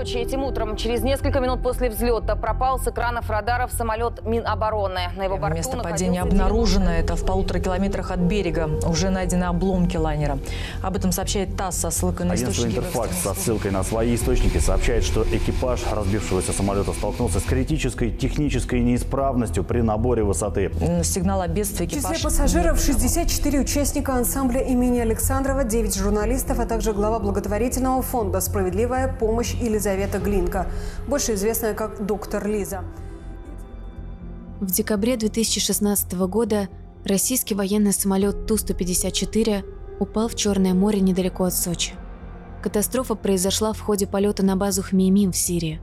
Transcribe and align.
Сочи 0.00 0.16
этим 0.16 0.44
утром, 0.44 0.76
через 0.76 1.02
несколько 1.02 1.40
минут 1.40 1.62
после 1.62 1.90
взлета, 1.90 2.34
пропал 2.34 2.78
с 2.78 2.88
экранов 2.88 3.28
радаров 3.28 3.70
самолет 3.70 4.24
Минобороны. 4.24 5.10
На 5.14 5.24
его 5.24 5.36
борту 5.36 5.58
Место 5.58 5.76
падения 5.76 6.22
обнаружено. 6.22 6.90
Это 6.90 7.16
в 7.16 7.26
полутора 7.26 7.58
километрах 7.58 8.10
от 8.10 8.20
берега. 8.20 8.70
Уже 8.88 9.10
найдены 9.10 9.44
обломки 9.44 9.98
лайнера. 9.98 10.38
Об 10.82 10.96
этом 10.96 11.12
сообщает 11.12 11.54
ТАСС 11.54 11.76
со 11.76 11.90
ссылкой 11.90 12.24
на 12.24 12.32
Агентство 12.32 12.64
«Интерфакс» 12.64 13.14
со 13.22 13.34
ссылкой 13.34 13.72
на 13.72 13.82
свои 13.82 14.14
источники 14.14 14.56
сообщает, 14.56 15.04
что 15.04 15.22
экипаж 15.22 15.82
разбившегося 15.92 16.54
самолета 16.54 16.94
столкнулся 16.94 17.38
с 17.38 17.42
критической 17.42 18.10
технической 18.10 18.80
неисправностью 18.80 19.64
при 19.64 19.82
наборе 19.82 20.22
высоты. 20.22 20.70
Сигнал 21.02 21.42
о 21.42 21.46
бедствии 21.46 21.84
экипаж... 21.84 22.04
В 22.04 22.14
числе 22.14 22.24
пассажиров 22.24 22.80
64 22.80 23.60
участника 23.60 24.14
ансамбля 24.14 24.62
имени 24.62 25.00
Александрова, 25.00 25.64
9 25.64 25.94
журналистов, 25.94 26.58
а 26.58 26.64
также 26.64 26.94
глава 26.94 27.18
благотворительного 27.18 28.00
фонда 28.00 28.40
«Справедливая 28.40 29.08
помощь» 29.12 29.54
или 29.60 29.76
Елизавета 29.90 30.18
Глинка, 30.18 30.66
больше 31.06 31.34
известная 31.34 31.74
как 31.74 32.04
доктор 32.04 32.46
Лиза. 32.46 32.84
В 34.60 34.70
декабре 34.70 35.16
2016 35.16 36.12
года 36.12 36.68
российский 37.04 37.54
военный 37.54 37.92
самолет 37.92 38.46
Ту-154 38.46 39.64
упал 40.00 40.28
в 40.28 40.34
Черное 40.34 40.74
море 40.74 41.00
недалеко 41.00 41.44
от 41.44 41.54
Сочи. 41.54 41.94
Катастрофа 42.62 43.14
произошла 43.14 43.72
в 43.72 43.80
ходе 43.80 44.06
полета 44.06 44.44
на 44.44 44.56
базу 44.56 44.82
Хмеймим 44.82 45.32
в 45.32 45.36
Сирии. 45.36 45.80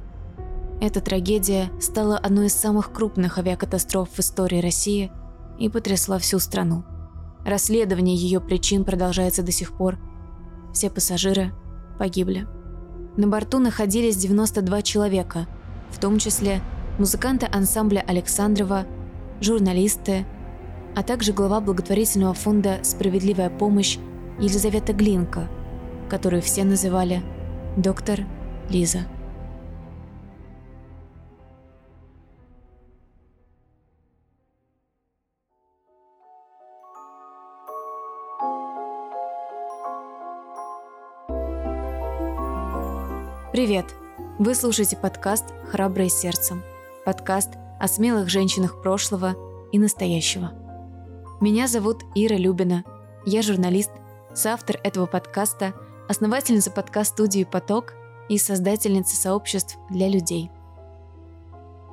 Эта 0.79 1.01
трагедия 1.01 1.71
стала 1.81 2.17
одной 2.17 2.47
из 2.47 2.53
самых 2.53 2.93
крупных 2.93 3.39
авиакатастроф 3.39 4.09
в 4.11 4.19
истории 4.19 4.61
России 4.61 5.11
и 5.57 5.69
потрясла 5.69 6.19
всю 6.19 6.37
страну. 6.37 6.83
Расследование 7.43 8.15
ее 8.15 8.39
причин 8.39 8.85
продолжается 8.85 9.41
до 9.41 9.51
сих 9.51 9.75
пор. 9.75 9.97
Все 10.71 10.91
пассажиры 10.91 11.51
погибли. 11.97 12.47
На 13.17 13.27
борту 13.27 13.57
находились 13.57 14.15
92 14.15 14.83
человека, 14.83 15.47
в 15.89 15.99
том 15.99 16.19
числе 16.19 16.61
музыканты 16.99 17.47
ансамбля 17.51 18.03
Александрова, 18.07 18.85
журналисты, 19.41 20.27
а 20.95 21.01
также 21.01 21.33
глава 21.33 21.59
благотворительного 21.59 22.35
фонда 22.35 22.77
«Справедливая 22.83 23.49
помощь» 23.49 23.97
Елизавета 24.39 24.93
Глинка, 24.93 25.49
которую 26.09 26.43
все 26.43 26.63
называли 26.63 27.23
«Доктор 27.75 28.19
Лиза». 28.69 28.99
Привет! 43.57 43.95
Вы 44.37 44.53
слушаете 44.53 44.95
подкаст 44.97 45.45
«Храброе 45.71 46.09
сердцем». 46.09 46.61
Подкаст 47.03 47.53
о 47.79 47.87
смелых 47.87 48.29
женщинах 48.29 48.83
прошлого 48.83 49.35
и 49.71 49.79
настоящего. 49.79 50.51
Меня 51.41 51.67
зовут 51.67 52.03
Ира 52.13 52.35
Любина. 52.35 52.83
Я 53.25 53.41
журналист, 53.41 53.89
соавтор 54.35 54.79
этого 54.83 55.07
подкаста, 55.07 55.73
основательница 56.07 56.69
подкаст-студии 56.69 57.45
«Поток» 57.45 57.95
и 58.29 58.37
создательница 58.37 59.15
сообществ 59.15 59.79
для 59.89 60.07
людей. 60.07 60.51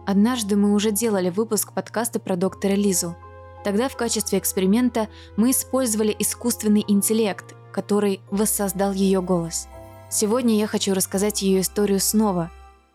Однажды 0.06 0.56
мы 0.56 0.74
уже 0.74 0.90
делали 0.90 1.30
выпуск 1.30 1.72
подкаста 1.72 2.20
про 2.20 2.36
доктора 2.36 2.74
Лизу. 2.74 3.16
Тогда 3.64 3.88
в 3.88 3.96
качестве 3.96 4.38
эксперимента 4.38 5.08
мы 5.38 5.52
использовали 5.52 6.14
искусственный 6.18 6.84
интеллект, 6.86 7.54
который 7.72 8.20
воссоздал 8.30 8.92
ее 8.92 9.22
голос– 9.22 9.66
Сегодня 10.14 10.54
я 10.54 10.68
хочу 10.68 10.94
рассказать 10.94 11.42
ее 11.42 11.62
историю 11.62 11.98
снова, 11.98 12.52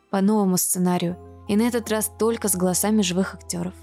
по 0.09 0.21
новому 0.21 0.55
сценарию, 0.55 1.17
и 1.49 1.57
на 1.57 1.63
этот 1.63 1.89
раз 1.89 2.09
только 2.17 2.47
с 2.47 2.55
голосами 2.55 3.01
живых 3.01 3.33
актеров. 3.33 3.73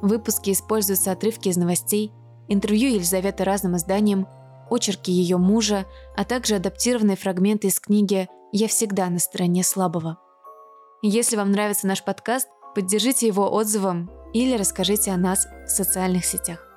В 0.00 0.08
выпуске 0.08 0.52
используются 0.52 1.12
отрывки 1.12 1.50
из 1.50 1.58
новостей, 1.58 2.10
интервью 2.48 2.88
Елизаветы 2.88 3.44
разным 3.44 3.76
изданиям, 3.76 4.26
очерки 4.70 5.12
ее 5.12 5.36
мужа, 5.36 5.84
а 6.16 6.24
также 6.24 6.54
адаптированные 6.54 7.18
фрагменты 7.18 7.68
из 7.68 7.78
книги 7.80 8.30
«Я 8.50 8.66
всегда 8.66 9.10
на 9.10 9.18
стороне 9.18 9.62
слабого». 9.62 10.16
Если 11.02 11.36
вам 11.36 11.52
нравится 11.52 11.86
наш 11.86 12.02
подкаст, 12.02 12.48
поддержите 12.74 13.26
его 13.26 13.52
отзывом 13.52 14.10
или 14.32 14.56
расскажите 14.56 15.10
о 15.10 15.18
нас 15.18 15.46
в 15.66 15.68
социальных 15.68 16.24
сетях. 16.24 16.69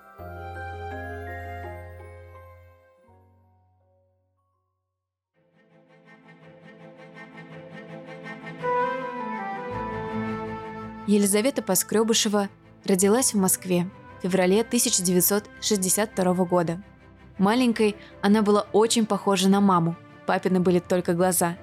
Елизавета 11.05 11.61
Поскребышева 11.61 12.47
родилась 12.85 13.33
в 13.33 13.37
Москве 13.37 13.89
в 14.19 14.23
феврале 14.23 14.61
1962 14.61 16.33
года. 16.45 16.81
Маленькой 17.37 17.97
она 18.21 18.41
была 18.41 18.67
очень 18.71 19.05
похожа 19.05 19.49
на 19.49 19.59
маму, 19.59 19.97
папины 20.25 20.61
были 20.61 20.79
только 20.79 21.13
глаза. 21.13 21.57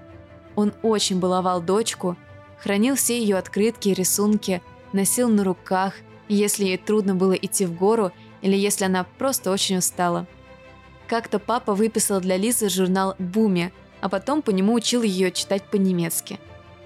Он 0.56 0.74
очень 0.82 1.20
баловал 1.20 1.62
дочку, 1.62 2.18
хранил 2.58 2.96
все 2.96 3.18
ее 3.18 3.38
открытки 3.38 3.88
и 3.88 3.94
рисунки, 3.94 4.60
носил 4.92 5.30
на 5.30 5.42
руках, 5.42 5.94
если 6.28 6.64
ей 6.64 6.76
трудно 6.76 7.14
было 7.14 7.32
идти 7.32 7.64
в 7.64 7.74
гору 7.74 8.12
или 8.42 8.56
если 8.56 8.84
она 8.84 9.04
просто 9.04 9.50
очень 9.50 9.78
устала. 9.78 10.26
Как-то 11.08 11.38
папа 11.38 11.74
выписал 11.74 12.20
для 12.20 12.36
Лизы 12.36 12.68
журнал 12.68 13.14
«Буми», 13.18 13.72
а 14.02 14.10
потом 14.10 14.42
по 14.42 14.50
нему 14.50 14.74
учил 14.74 15.02
ее 15.02 15.32
читать 15.32 15.64
по-немецки. 15.64 16.38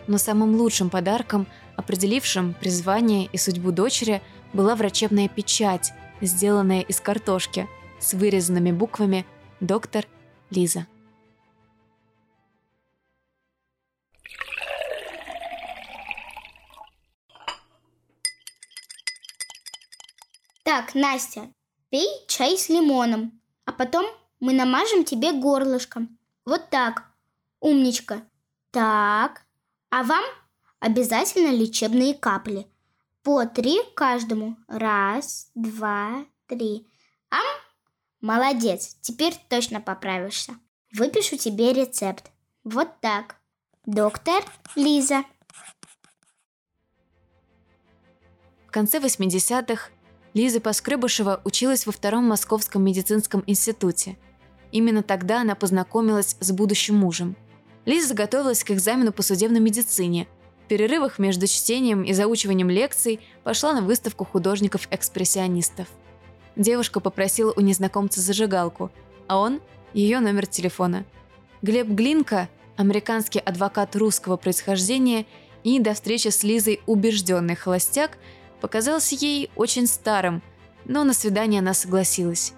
Но 0.06 0.18
самым 0.18 0.54
лучшим 0.54 0.88
подарком– 0.88 1.48
Определившим 1.76 2.54
призвание 2.54 3.26
и 3.32 3.36
судьбу 3.36 3.72
дочери 3.72 4.22
была 4.52 4.76
врачебная 4.76 5.28
печать, 5.28 5.92
сделанная 6.20 6.80
из 6.80 7.00
картошки, 7.00 7.68
с 7.98 8.14
вырезанными 8.14 8.70
буквами 8.70 9.26
«Доктор 9.60 10.06
Лиза». 10.50 10.86
Так, 20.64 20.94
Настя, 20.94 21.50
пей 21.90 22.08
чай 22.26 22.56
с 22.56 22.68
лимоном, 22.68 23.38
а 23.64 23.72
потом 23.72 24.06
мы 24.40 24.52
намажем 24.52 25.04
тебе 25.04 25.32
горлышком. 25.32 26.18
Вот 26.46 26.70
так. 26.70 27.04
Умничка. 27.60 28.22
Так. 28.70 29.42
А 29.90 30.02
вам 30.02 30.24
Обязательно 30.84 31.48
лечебные 31.48 32.12
капли. 32.12 32.66
По 33.22 33.46
три 33.46 33.78
каждому. 33.96 34.58
Раз, 34.68 35.50
два, 35.54 36.26
три. 36.46 36.86
Ам? 37.30 37.40
Молодец, 38.20 38.98
теперь 39.00 39.34
точно 39.48 39.80
поправишься. 39.80 40.52
Выпишу 40.92 41.38
тебе 41.38 41.72
рецепт. 41.72 42.30
Вот 42.64 43.00
так. 43.00 43.36
Доктор 43.86 44.44
Лиза. 44.76 45.24
В 48.66 48.70
конце 48.70 48.98
80-х 48.98 49.88
Лиза 50.34 50.60
Поскребышева 50.60 51.40
училась 51.44 51.86
во 51.86 51.92
Втором 51.92 52.28
Московском 52.28 52.84
медицинском 52.84 53.42
институте. 53.46 54.18
Именно 54.70 55.02
тогда 55.02 55.40
она 55.40 55.54
познакомилась 55.54 56.36
с 56.40 56.52
будущим 56.52 56.96
мужем. 56.96 57.36
Лиза 57.86 58.12
готовилась 58.12 58.62
к 58.62 58.70
экзамену 58.70 59.14
по 59.14 59.22
судебной 59.22 59.60
медицине– 59.60 60.28
в 60.64 60.66
перерывах 60.66 61.18
между 61.18 61.46
чтением 61.46 62.04
и 62.04 62.14
заучиванием 62.14 62.70
лекций 62.70 63.20
пошла 63.42 63.74
на 63.74 63.82
выставку 63.82 64.24
художников-экспрессионистов. 64.24 65.86
Девушка 66.56 67.00
попросила 67.00 67.52
у 67.54 67.60
незнакомца 67.60 68.22
зажигалку, 68.22 68.90
а 69.26 69.38
он– 69.38 69.60
ее 69.92 70.20
номер 70.20 70.46
телефона. 70.46 71.04
Глеб 71.60 71.88
Глинка, 71.88 72.48
американский 72.76 73.40
адвокат 73.40 73.94
русского 73.94 74.38
происхождения 74.38 75.26
и 75.64 75.78
до 75.80 75.92
встречи 75.92 76.28
с 76.28 76.42
Лизой 76.42 76.80
убежденный 76.86 77.56
холостяк, 77.56 78.16
показался 78.62 79.14
ей 79.16 79.50
очень 79.56 79.86
старым, 79.86 80.42
но 80.86 81.04
на 81.04 81.12
свидание 81.12 81.58
она 81.58 81.74
согласилась. 81.74 82.54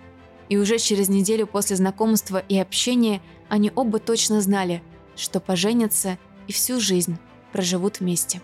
И 0.48 0.56
уже 0.56 0.78
через 0.78 1.08
неделю 1.08 1.48
после 1.48 1.74
знакомства 1.74 2.38
и 2.48 2.56
общения 2.56 3.20
они 3.48 3.72
оба 3.74 3.98
точно 3.98 4.40
знали, 4.40 4.80
что 5.16 5.40
поженятся 5.40 6.18
и 6.46 6.52
всю 6.52 6.78
жизнь 6.78 7.18
проживут 7.52 8.00
вместе. 8.00 8.40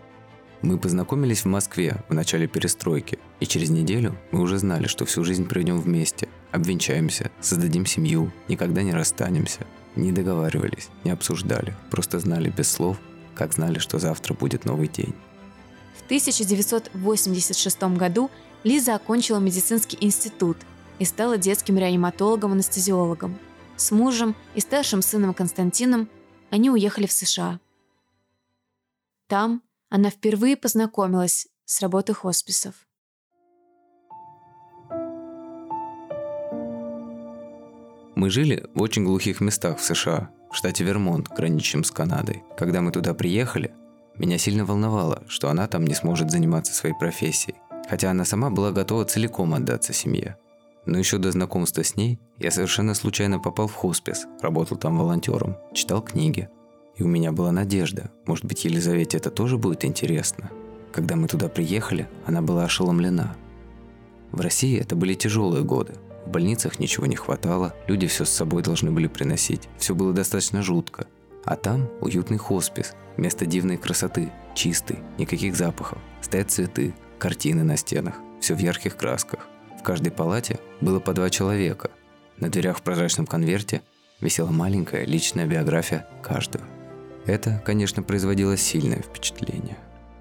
Мы 0.63 0.79
познакомились 0.79 1.41
в 1.41 1.47
Москве 1.47 2.05
в 2.09 2.15
начале 2.15 2.47
перестройки, 2.47 3.19
и 3.41 3.47
через 3.47 3.71
неделю 3.71 4.17
мы 4.31 4.41
уже 4.41 4.59
знали, 4.59 4.87
что 4.87 5.05
всю 5.05 5.25
жизнь 5.25 5.47
проведем 5.47 5.81
вместе, 5.81 6.29
обвенчаемся, 6.53 7.33
создадим 7.41 7.85
семью, 7.85 8.31
никогда 8.47 8.83
не 8.83 8.93
расстанемся. 8.93 9.67
Не 9.97 10.13
договаривались, 10.13 10.89
не 11.05 11.11
обсуждали, 11.11 11.75
просто 11.91 12.19
знали 12.21 12.49
без 12.49 12.71
слов, 12.71 12.97
как 13.35 13.53
знали, 13.53 13.79
что 13.79 13.99
завтра 13.99 14.35
будет 14.35 14.65
новый 14.65 14.89
день. 14.89 15.15
В 15.99 16.05
1986 16.05 17.83
году 17.83 18.31
Лиза 18.63 18.95
окончила 18.95 19.39
медицинский 19.39 19.99
институт 20.01 20.57
и 20.99 21.05
стала 21.05 21.37
детским 21.37 21.77
реаниматологом-анестезиологом. 21.77 23.37
С 23.77 23.91
мужем 23.91 24.37
и 24.55 24.61
старшим 24.61 25.03
сыном 25.03 25.35
Константином 25.35 26.09
они 26.51 26.71
уехали 26.71 27.07
в 27.07 27.13
США– 27.13 27.59
Там 29.33 29.63
она 29.89 30.11
впервые 30.11 30.59
познакомилась 30.59 31.49
с 31.65 31.81
работой 31.81 32.15
хосписов. 32.15 32.75
Мы 38.15 38.29
жили 38.29 38.67
в 38.75 38.83
очень 38.83 39.07
глухих 39.07 39.41
местах 39.41 39.79
в 39.79 39.83
США, 39.83 40.29
в 40.53 40.57
штате 40.57 40.85
Вермонт, 40.85 41.29
граничащем 41.29 41.83
с 41.83 41.91
Канадой. 41.91 42.45
Когда 42.59 42.83
мы 42.83 42.93
туда 42.93 43.15
приехали, 43.15 43.75
меня 44.19 44.37
сильно 44.37 44.67
волновало, 44.67 45.25
что 45.29 45.49
она 45.49 45.67
там 45.67 45.87
не 45.87 45.95
сможет 45.95 46.31
заниматься 46.31 46.75
своей 46.75 46.95
профессией, 46.95 47.57
хотя 47.89 48.11
она 48.11 48.27
сама 48.27 48.51
была 48.51 48.71
готова 48.71 49.07
целиком 49.07 49.55
отдаться 49.55 49.95
семье. 49.95 50.37
Но 50.85 50.99
еще 50.99 51.17
до 51.17 51.33
знакомства 51.33 51.83
с 51.83 51.97
ней 51.97 52.21
я 52.37 52.51
совершенно 52.51 52.93
случайно 52.93 53.39
попал 53.39 53.67
в 53.67 53.75
хоспис, 53.75 54.27
работал 54.43 54.77
там 54.77 54.99
волонтером, 54.99 55.57
читал 55.73 56.03
книги. 56.03 56.51
И 56.97 57.03
у 57.03 57.09
меня 57.09 57.33
была 57.33 57.53
надежда, 57.53 58.11
может 58.27 58.45
быть 58.45 58.65
Елизавете 58.65 59.17
это 59.17 59.31
тоже 59.31 59.57
будет 59.59 59.85
интересно. 59.85 60.51
Когда 60.93 61.17
мы 61.17 61.27
туда 61.27 61.49
приехали, 61.49 62.09
она 62.27 62.43
была 62.43 62.65
ошеломлена. 62.65 63.35
В 64.31 64.41
России 64.41 64.79
это 64.79 64.95
были 64.95 65.15
тяжелые 65.15 65.65
годы. 65.65 65.95
В 66.27 66.31
больницах 66.31 66.79
ничего 66.79 67.07
не 67.07 67.17
хватало, 67.17 67.75
люди 67.87 68.07
все 68.07 68.25
с 68.25 68.31
собой 68.31 68.63
должны 68.63 68.91
были 68.91 69.07
приносить. 69.07 69.69
Все 69.79 69.95
было 69.95 70.13
достаточно 70.13 70.63
жутко. 70.63 71.07
А 71.45 71.57
там 71.57 71.89
уютный 72.01 72.39
хоспис, 72.39 72.95
место 73.17 73.47
дивной 73.47 73.77
красоты, 73.77 74.31
чистый, 74.55 74.99
никаких 75.19 75.57
запахов. 75.57 75.99
Стоят 76.21 76.51
цветы, 76.51 76.95
картины 77.19 77.65
на 77.65 77.77
стенах, 77.77 78.15
все 78.41 78.55
в 78.55 78.59
ярких 78.59 78.97
красках. 78.97 79.49
В 79.81 79.83
каждой 79.83 80.13
палате 80.13 80.61
было 80.81 81.01
по 81.01 81.13
два 81.13 81.31
человека. 81.31 81.91
На 82.39 82.49
дверях 82.49 82.79
в 82.79 82.83
прозрачном 82.83 83.27
конверте 83.27 83.83
висела 84.21 84.51
маленькая 84.51 85.05
личная 85.05 85.47
биография 85.47 86.07
каждого. 86.23 86.65
Это, 87.27 87.63
конечно, 87.65 88.03
производило 88.03 88.57
сильное 88.57 89.01
впечатление. 89.01 89.77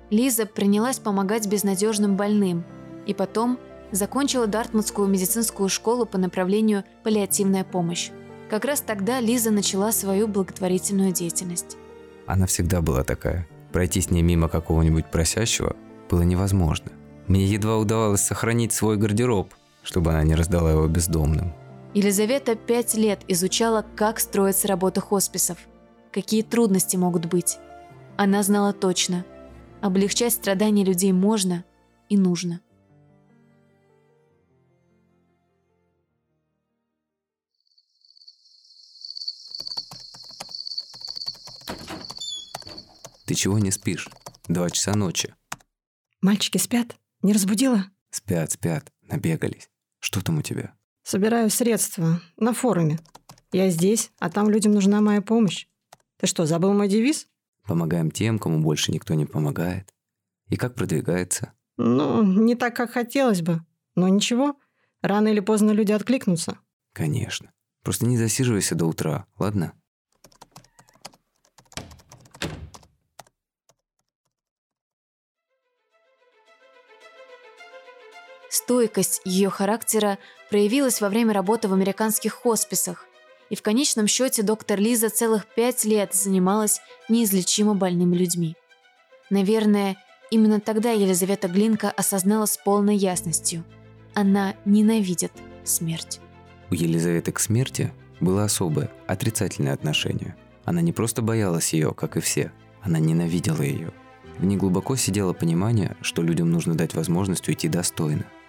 Лиза 0.09 0.45
принялась 0.45 1.00
помогать 1.00 1.48
безнадежным 1.48 2.18
больным 2.18 2.63
и 3.06 3.13
потом 3.13 3.59
закончила 3.92 4.48
Дартмутскую 4.48 5.07
медицинскую 5.07 5.69
школу 5.69 6.06
по 6.06 6.18
направлению 6.18 6.83
паллиативная 7.03 7.63
помощь. 7.63 8.12
Как 8.50 8.65
раз 8.65 8.81
тогда 8.81 9.19
Лиза 9.19 9.51
начала 9.51 9.92
свою 9.92 10.27
благотворительную 10.27 11.12
деятельность. 11.12 11.77
Она 12.27 12.45
всегда 12.45 12.81
была 12.81 13.03
такая. 13.03 13.48
Пройти 13.71 14.01
с 14.01 14.12
ней 14.12 14.21
мимо 14.21 14.50
какого-нибудь 14.50 15.06
просящего 15.06 15.75
было 16.09 16.21
невозможно. 16.21 16.92
Мне 17.27 17.45
едва 17.45 17.77
удавалось 17.77 18.21
сохранить 18.21 18.74
свой 18.74 18.98
гардероб, 18.98 19.53
чтобы 19.83 20.12
она 20.12 20.24
не 20.24 20.36
раздала 20.36 20.71
его 20.71 20.88
бездомным. 20.88 21.53
Елизавета 21.94 22.56
пять 22.56 22.94
лет 22.95 23.21
изучала, 23.27 23.86
как 23.95 24.19
строится 24.19 24.68
работа 24.68 25.01
хосписов, 25.01 25.57
какие 26.12 26.42
трудности 26.44 26.98
могут 26.98 27.25
быть. 27.25 27.58
Она 28.18 28.44
знала 28.44 28.74
точно, 28.74 29.25
облегчать 29.81 30.34
страдания 30.34 30.84
людей 30.84 31.12
можно 31.12 31.66
и 32.10 32.18
нужно. 32.18 32.62
Ты 43.25 43.36
чего 43.36 43.58
не 43.60 43.72
спишь? 43.72 44.10
Два 44.50 44.69
часа 44.69 44.94
ночи. 44.94 45.34
Мальчики 46.22 46.58
спят? 46.58 46.98
Не 47.22 47.31
разбудила? 47.31 47.86
Спят, 48.10 48.52
спят, 48.52 48.92
набегались. 49.04 49.69
Что 50.00 50.22
там 50.22 50.40
у 50.40 50.42
тебя? 50.42 50.74
Собираю 51.04 51.50
средства 51.50 52.22
на 52.36 52.54
форуме. 52.54 53.00
Я 53.54 53.69
здесь, 53.69 54.12
а 54.19 54.30
там 54.30 54.50
людям 54.50 54.74
нужна 54.74 55.00
моя 55.00 55.22
помощь. 55.22 55.68
Ты 56.22 56.28
что, 56.28 56.46
забыл 56.46 56.74
мой 56.74 56.88
девиз? 56.88 57.26
Помогаем 57.66 58.12
тем, 58.12 58.38
кому 58.38 58.60
больше 58.60 58.92
никто 58.92 59.16
не 59.16 59.26
помогает. 59.26 59.92
И 60.50 60.56
как 60.56 60.76
продвигается? 60.76 61.54
Ну, 61.78 62.22
не 62.24 62.54
так, 62.54 62.76
как 62.76 62.92
хотелось 62.92 63.42
бы. 63.42 63.62
Но 63.96 64.08
ничего, 64.08 64.56
рано 65.02 65.30
или 65.30 65.40
поздно 65.40 65.72
люди 65.72 65.92
откликнутся. 65.92 66.60
Конечно. 66.94 67.52
Просто 67.82 68.06
не 68.06 68.20
засиживайся 68.20 68.76
до 68.76 68.86
утра, 68.86 69.26
ладно? 69.40 69.74
Стойкость 78.48 79.22
ее 79.26 79.50
характера 79.50 80.20
проявилась 80.52 81.02
во 81.02 81.10
время 81.10 81.34
работы 81.34 81.68
в 81.68 81.74
американских 81.74 82.34
хосписах, 82.34 83.08
и 83.51 83.56
в 83.56 83.62
конечном 83.62 84.07
счете 84.07 84.42
доктор 84.42 84.80
Лиза 84.80 85.09
целых 85.09 85.45
пять 85.45 85.86
лет 85.86 86.15
занималась 86.15 86.81
неизлечимо 87.09 87.75
больными 87.75 88.15
людьми. 88.15 88.56
Наверное, 89.30 89.98
именно 90.31 90.59
тогда 90.59 90.89
Елизавета 90.89 91.48
Глинка 91.48 91.92
осознала 91.92 92.48
с 92.48 92.57
полной 92.57 92.95
ясностью– 92.95 93.63
она 94.13 94.56
ненавидит 94.65 95.31
смерть. 95.63 96.19
У 96.69 96.74
Елизаветы 96.74 97.31
к 97.31 97.39
смерти 97.39 97.92
было 98.19 98.44
особое, 98.44 98.92
отрицательное 99.07 99.74
отношение. 99.74 100.36
Она 100.65 100.81
не 100.81 100.92
просто 100.92 101.21
боялась 101.21 101.74
ее, 101.74 101.94
как 101.94 102.18
и 102.18 102.19
все, 102.19 102.51
она 102.81 103.00
ненавидела 103.00 103.62
ее. 103.62 103.92
В 104.38 104.45
ней 104.45 104.57
глубоко 104.57 104.95
сидело 104.95 105.33
понимание, 105.33 105.95
что 106.01 106.21
людям 106.21 106.51
нужно 106.51 106.75
дать 106.75 106.94
возможность 106.94 107.48
уйти 107.48 107.68
достойно– 107.68 108.25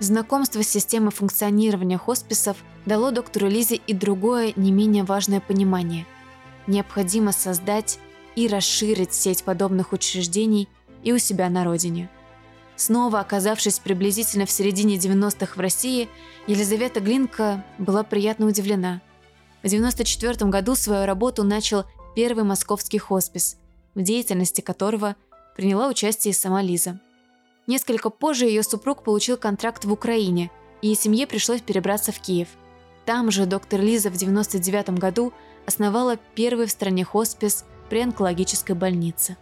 Знакомство 0.00 0.62
с 0.62 0.68
системой 0.68 1.12
функционирования 1.12 1.98
хосписов 1.98 2.56
дало 2.86 3.10
доктору 3.10 3.48
Лизе 3.48 3.76
и 3.76 3.92
другое, 3.92 4.54
не 4.56 4.72
менее 4.72 5.04
важное 5.04 5.40
понимание. 5.40 6.06
Необходимо 6.66 7.32
создать 7.32 7.98
и 8.34 8.48
расширить 8.48 9.12
сеть 9.12 9.44
подобных 9.44 9.92
учреждений 9.92 10.68
и 11.02 11.12
у 11.12 11.18
себя 11.18 11.50
на 11.50 11.64
родине. 11.64 12.08
Снова 12.76 13.20
оказавшись 13.20 13.78
приблизительно 13.78 14.46
в 14.46 14.50
середине 14.50 14.96
90-х 14.96 15.52
в 15.54 15.60
России, 15.60 16.08
Елизавета 16.46 17.00
Глинка 17.00 17.62
была 17.76 18.02
приятно 18.02 18.46
удивлена. 18.46 19.02
В 19.62 19.66
1994 19.66 20.50
году 20.50 20.76
свою 20.76 21.04
работу 21.04 21.44
начал 21.44 21.84
первый 22.16 22.44
московский 22.44 22.98
хоспис, 22.98 23.58
в 23.94 24.00
деятельности 24.00 24.62
которого 24.62 25.16
приняла 25.56 25.88
участие 25.88 26.32
сама 26.32 26.62
Лиза. 26.62 26.98
Несколько 27.70 28.10
позже 28.10 28.46
ее 28.46 28.64
супруг 28.64 29.04
получил 29.04 29.36
контракт 29.36 29.84
в 29.84 29.92
Украине, 29.92 30.50
и 30.82 30.92
семье 30.96 31.24
пришлось 31.28 31.60
перебраться 31.60 32.10
в 32.10 32.18
Киев. 32.18 32.48
Там 33.06 33.30
же 33.30 33.46
доктор 33.46 33.80
Лиза 33.80 34.10
в 34.10 34.16
1999 34.16 34.98
году 34.98 35.32
основала 35.66 36.16
первый 36.34 36.66
в 36.66 36.72
стране 36.72 37.04
хоспис 37.04 37.64
при 37.88 38.00
онкологической 38.00 38.74
больнице. 38.74 39.36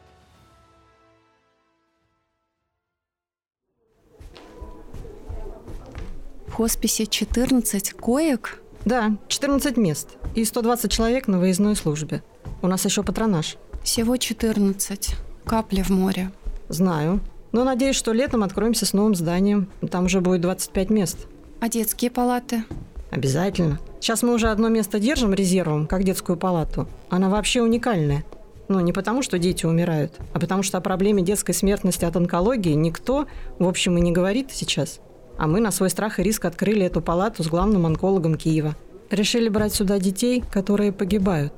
В 6.49 6.52
хосписе 6.52 7.06
14 7.06 7.94
коек? 7.94 8.61
Да, 8.85 9.16
14 9.28 9.78
мест 9.78 10.18
и 10.35 10.44
120 10.44 10.92
человек 10.92 11.28
на 11.28 11.38
выездной 11.38 11.76
службе. 11.76 12.23
У 12.61 12.66
нас 12.66 12.85
еще 12.85 13.02
патронаж. 13.02 13.56
Всего 13.82 14.18
14. 14.18 15.14
Капли 15.47 15.80
в 15.80 15.88
море. 15.88 16.30
Знаю. 16.68 17.23
Но 17.52 17.64
надеюсь, 17.64 17.97
что 17.97 18.12
летом 18.12 18.43
откроемся 18.43 18.87
с 18.87 18.93
новым 18.93 19.14
зданием. 19.14 19.69
Там 19.90 20.07
уже 20.07 20.21
будет 20.21 20.40
25 20.43 20.90
мест. 20.90 21.26
А 21.61 21.69
детские 21.69 22.11
палаты? 22.11 22.64
Обязательно. 23.11 23.81
Сейчас 24.00 24.23
мы 24.23 24.35
уже 24.35 24.49
одно 24.49 24.69
место 24.69 24.99
держим 25.00 25.33
резервом, 25.33 25.87
как 25.87 26.05
детскую 26.05 26.37
палату. 26.37 26.87
Она 27.09 27.28
вообще 27.31 27.62
уникальная. 27.62 28.25
Ну, 28.69 28.81
не 28.81 28.93
потому, 28.93 29.23
что 29.23 29.38
дети 29.38 29.64
умирают, 29.64 30.12
а 30.35 30.38
потому 30.38 30.62
что 30.62 30.76
о 30.76 30.83
проблеме 30.83 31.23
детской 31.23 31.55
смертности 31.55 32.05
от 32.05 32.17
онкологии 32.17 32.75
никто, 32.75 33.26
в 33.59 33.67
общем, 33.67 33.97
и 33.97 34.02
не 34.02 34.12
говорит 34.12 34.50
сейчас. 34.52 35.00
А 35.38 35.47
мы 35.47 35.61
на 35.61 35.71
свой 35.71 35.88
страх 35.88 36.21
и 36.21 36.23
риск 36.23 36.45
открыли 36.45 36.85
эту 36.85 37.00
палату 37.00 37.43
с 37.43 37.49
главным 37.49 37.87
онкологом 37.87 38.35
Киева. 38.35 38.76
Решили 39.11 39.49
брать 39.49 39.73
сюда 39.73 39.99
детей, 39.99 40.45
которые 40.52 40.93
погибают. 40.93 41.55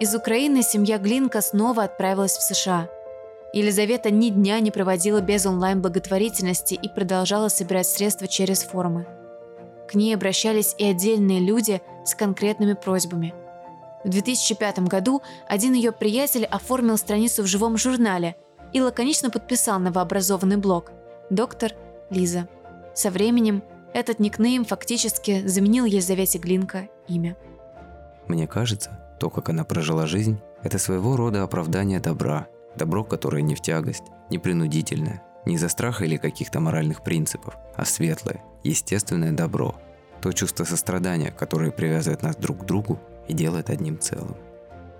Из 0.00 0.14
Украины 0.14 0.62
семья 0.62 0.96
Глинка 0.96 1.42
снова 1.42 1.84
отправилась 1.84 2.34
в 2.38 2.42
США. 2.42 2.88
Елизавета 3.52 4.10
ни 4.10 4.30
дня 4.30 4.58
не 4.60 4.70
проводила 4.70 5.20
без 5.20 5.44
онлайн-благотворительности 5.44 6.72
и 6.72 6.88
продолжала 6.88 7.48
собирать 7.48 7.86
средства 7.86 8.26
через 8.26 8.62
форумы. 8.62 9.06
К 9.86 9.94
ней 9.94 10.14
обращались 10.14 10.74
и 10.78 10.86
отдельные 10.86 11.40
люди 11.40 11.82
с 12.06 12.14
конкретными 12.14 12.72
просьбами. 12.72 13.34
В 14.02 14.08
2005 14.08 14.78
году 14.88 15.20
один 15.46 15.74
ее 15.74 15.92
приятель 15.92 16.46
оформил 16.46 16.96
страницу 16.96 17.42
в 17.42 17.46
живом 17.46 17.76
журнале 17.76 18.36
и 18.72 18.80
лаконично 18.80 19.28
подписал 19.28 19.78
новообразованный 19.80 20.56
блог 20.56 20.92
«Доктор 21.28 21.74
Лиза». 22.08 22.48
Со 22.94 23.10
временем 23.10 23.62
этот 23.92 24.18
никнейм 24.18 24.64
фактически 24.64 25.46
заменил 25.46 25.84
Елизавете 25.84 26.38
Глинка 26.38 26.88
имя. 27.06 27.36
Мне 28.28 28.46
кажется, 28.46 28.98
то, 29.20 29.28
как 29.28 29.50
она 29.50 29.64
прожила 29.64 30.06
жизнь, 30.06 30.40
это 30.62 30.78
своего 30.78 31.14
рода 31.14 31.42
оправдание 31.42 32.00
добра. 32.00 32.48
Добро, 32.74 33.04
которое 33.04 33.42
не 33.42 33.54
в 33.54 33.60
тягость, 33.60 34.04
не 34.30 34.38
принудительное, 34.38 35.22
Не 35.46 35.54
из-за 35.54 35.68
страха 35.68 36.04
или 36.04 36.16
каких-то 36.16 36.60
моральных 36.60 37.02
принципов, 37.02 37.54
а 37.76 37.84
светлое, 37.84 38.42
естественное 38.62 39.32
добро. 39.32 39.74
То 40.22 40.32
чувство 40.32 40.64
сострадания, 40.64 41.30
которое 41.30 41.70
привязывает 41.70 42.22
нас 42.22 42.36
друг 42.36 42.60
к 42.60 42.64
другу 42.64 42.98
и 43.28 43.32
делает 43.32 43.70
одним 43.70 43.98
целым. 43.98 44.36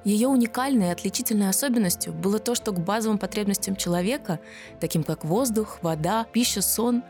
Ее 0.05 0.29
уникальной 0.29 0.89
и 0.89 0.93
отличительной 0.93 1.51
особенностью 1.51 2.13
было 2.13 2.39
то, 2.39 2.55
что 2.55 2.73
к 2.73 2.81
базовым 2.81 3.19
потребностям 3.19 3.77
человека, 3.77 4.39
таким 4.81 5.03
как 5.03 5.25
воздух, 5.25 5.79
вода, 5.83 6.27
пища, 6.33 6.63
сон, 6.63 7.03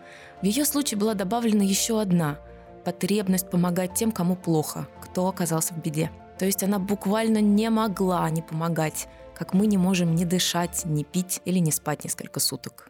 в 0.42 0.44
ее 0.44 0.64
случае 0.64 0.98
была 0.98 1.14
добавлена 1.14 1.62
еще 1.62 2.00
одна– 2.00 2.38
потребность 2.84 3.50
помогать 3.50 3.94
тем, 3.94 4.10
кому 4.10 4.34
плохо, 4.36 4.88
кто 5.00 5.28
оказался 5.28 5.74
в 5.74 5.78
беде. 5.78 6.10
То 6.40 6.46
есть 6.46 6.62
она 6.62 6.78
буквально 6.78 7.42
не 7.42 7.68
могла 7.68 8.30
не 8.30 8.40
помогать, 8.40 9.08
как 9.34 9.52
мы 9.52 9.66
не 9.66 9.76
можем 9.76 10.14
ни 10.14 10.24
дышать, 10.24 10.86
ни 10.86 11.02
пить 11.02 11.42
или 11.44 11.58
не 11.58 11.70
спать 11.70 12.02
несколько 12.02 12.40
суток. 12.40 12.88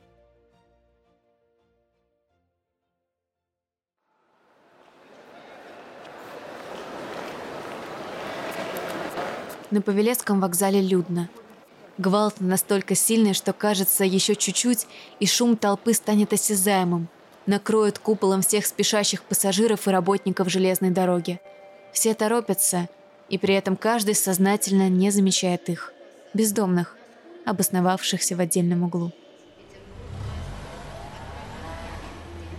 На 9.72 9.82
Павелецком 9.82 10.40
вокзале 10.40 10.80
людно. 10.80 11.28
Гвалт 11.98 12.40
настолько 12.40 12.94
сильный, 12.94 13.34
что 13.34 13.52
кажется 13.52 14.04
еще 14.04 14.36
чуть-чуть, 14.36 14.86
и 15.18 15.26
шум 15.26 15.56
толпы 15.56 15.92
станет 15.94 16.32
осязаемым, 16.32 17.08
накроет 17.46 17.98
куполом 17.98 18.42
всех 18.42 18.64
спешащих 18.64 19.24
пассажиров 19.24 19.88
и 19.88 19.90
работников 19.90 20.48
железной 20.48 20.90
дороги. 20.90 21.40
Все 21.92 22.14
торопятся, 22.14 22.88
и 23.30 23.38
при 23.38 23.54
этом 23.54 23.76
каждый 23.76 24.14
сознательно 24.14 24.88
не 24.88 25.10
замечает 25.10 25.68
их, 25.68 25.94
бездомных, 26.34 26.96
обосновавшихся 27.46 28.36
в 28.36 28.40
отдельном 28.40 28.82
углу. 28.82 29.12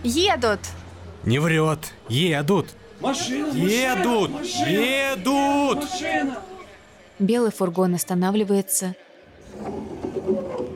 Едут! 0.02 0.60
Не 1.24 1.38
врет. 1.38 1.92
Едут. 2.08 2.70
Машина, 3.00 3.52
едут! 3.52 4.30
Машина, 4.30 4.68
едут! 4.68 5.76
Машина! 5.76 6.38
Белый 7.18 7.52
фургон 7.52 7.94
останавливается. 7.94 8.96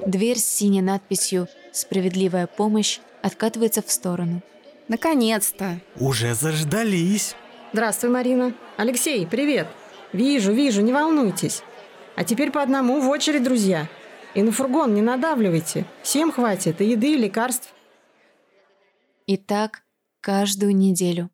Дверь 0.07 0.39
с 0.39 0.45
синей 0.45 0.83
надписью 0.83 1.49
«Справедливая 1.73 2.47
помощь» 2.47 3.01
откатывается 3.23 3.83
в 3.83 3.91
сторону. 3.91 4.43
Наконец-то! 4.87 5.81
Уже 5.99 6.35
заждались. 6.35 7.35
Здравствуй, 7.73 8.11
Марина. 8.11 8.55
Алексей, 8.77 9.27
привет. 9.27 9.67
Вижу, 10.13 10.53
вижу, 10.53 10.83
не 10.83 10.93
волнуйтесь. 10.93 11.63
А 12.17 12.25
теперь 12.25 12.51
по 12.51 12.63
одному 12.63 13.01
в 13.01 13.09
очередь, 13.09 13.43
друзья. 13.43 13.89
И 14.35 14.43
на 14.43 14.53
фургон 14.53 14.95
не 14.95 15.03
надавливайте. 15.03 15.87
Всем 16.03 16.33
хватит 16.33 16.81
и 16.81 16.87
еды, 16.87 17.15
и 17.15 17.17
лекарств. 17.17 17.75
И 19.27 19.37
так 19.37 19.83
каждую 20.21 20.77
неделю. 20.77 21.31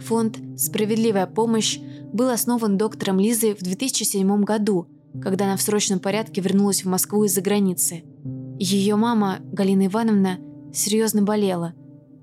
Фонд 0.00 0.38
«Справедливая 0.56 1.26
помощь» 1.26 1.78
был 2.12 2.30
основан 2.30 2.78
доктором 2.78 3.20
Лизой 3.20 3.54
в 3.54 3.62
2007 3.62 4.42
году, 4.42 4.88
когда 5.20 5.46
она 5.46 5.56
в 5.56 5.62
срочном 5.62 6.00
порядке 6.00 6.40
вернулась 6.40 6.84
в 6.84 6.88
Москву 6.88 7.24
из-за 7.24 7.42
границы. 7.42 8.04
Ее 8.58 8.96
мама, 8.96 9.38
Галина 9.52 9.86
Ивановна, 9.86 10.38
серьезно 10.72 11.22
болела, 11.22 11.74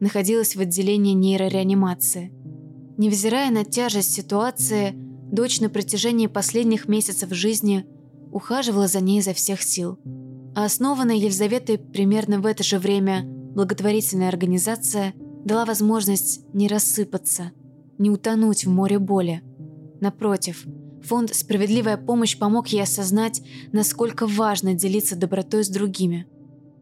находилась 0.05 0.55
в 0.55 0.59
отделении 0.61 1.13
нейрореанимации. 1.13 2.31
Невзирая 2.97 3.51
на 3.51 3.65
тяжесть 3.65 4.13
ситуации, 4.13 4.93
дочь 4.95 5.59
на 5.59 5.69
протяжении 5.69 6.27
последних 6.27 6.87
месяцев 6.87 7.33
жизни 7.33 7.85
ухаживала 8.31 8.87
за 8.87 9.01
ней 9.01 9.19
изо 9.19 9.33
всех 9.33 9.61
сил. 9.63 9.97
А 10.55 10.65
основанная 10.65 11.15
Елизаветой 11.15 11.79
примерно 11.79 12.39
в 12.39 12.45
это 12.45 12.63
же 12.63 12.77
время 12.77 13.23
благотворительная 13.25 14.29
организация 14.29 15.13
дала 15.43 15.65
возможность 15.65 16.41
не 16.53 16.67
рассыпаться– 16.67 17.51
не 17.97 18.09
утонуть 18.09 18.65
в 18.65 18.69
море 18.69 18.99
боли. 18.99 19.41
Напротив, 20.01 20.65
фонд 21.03 21.33
«Справедливая 21.33 21.97
помощь» 21.97 22.37
помог 22.37 22.67
ей 22.67 22.83
осознать, 22.83 23.41
насколько 23.71 24.27
важно 24.27 24.73
делиться 24.73 25.15
добротой 25.15 25.63
с 25.63 25.69
другими. 25.69 26.27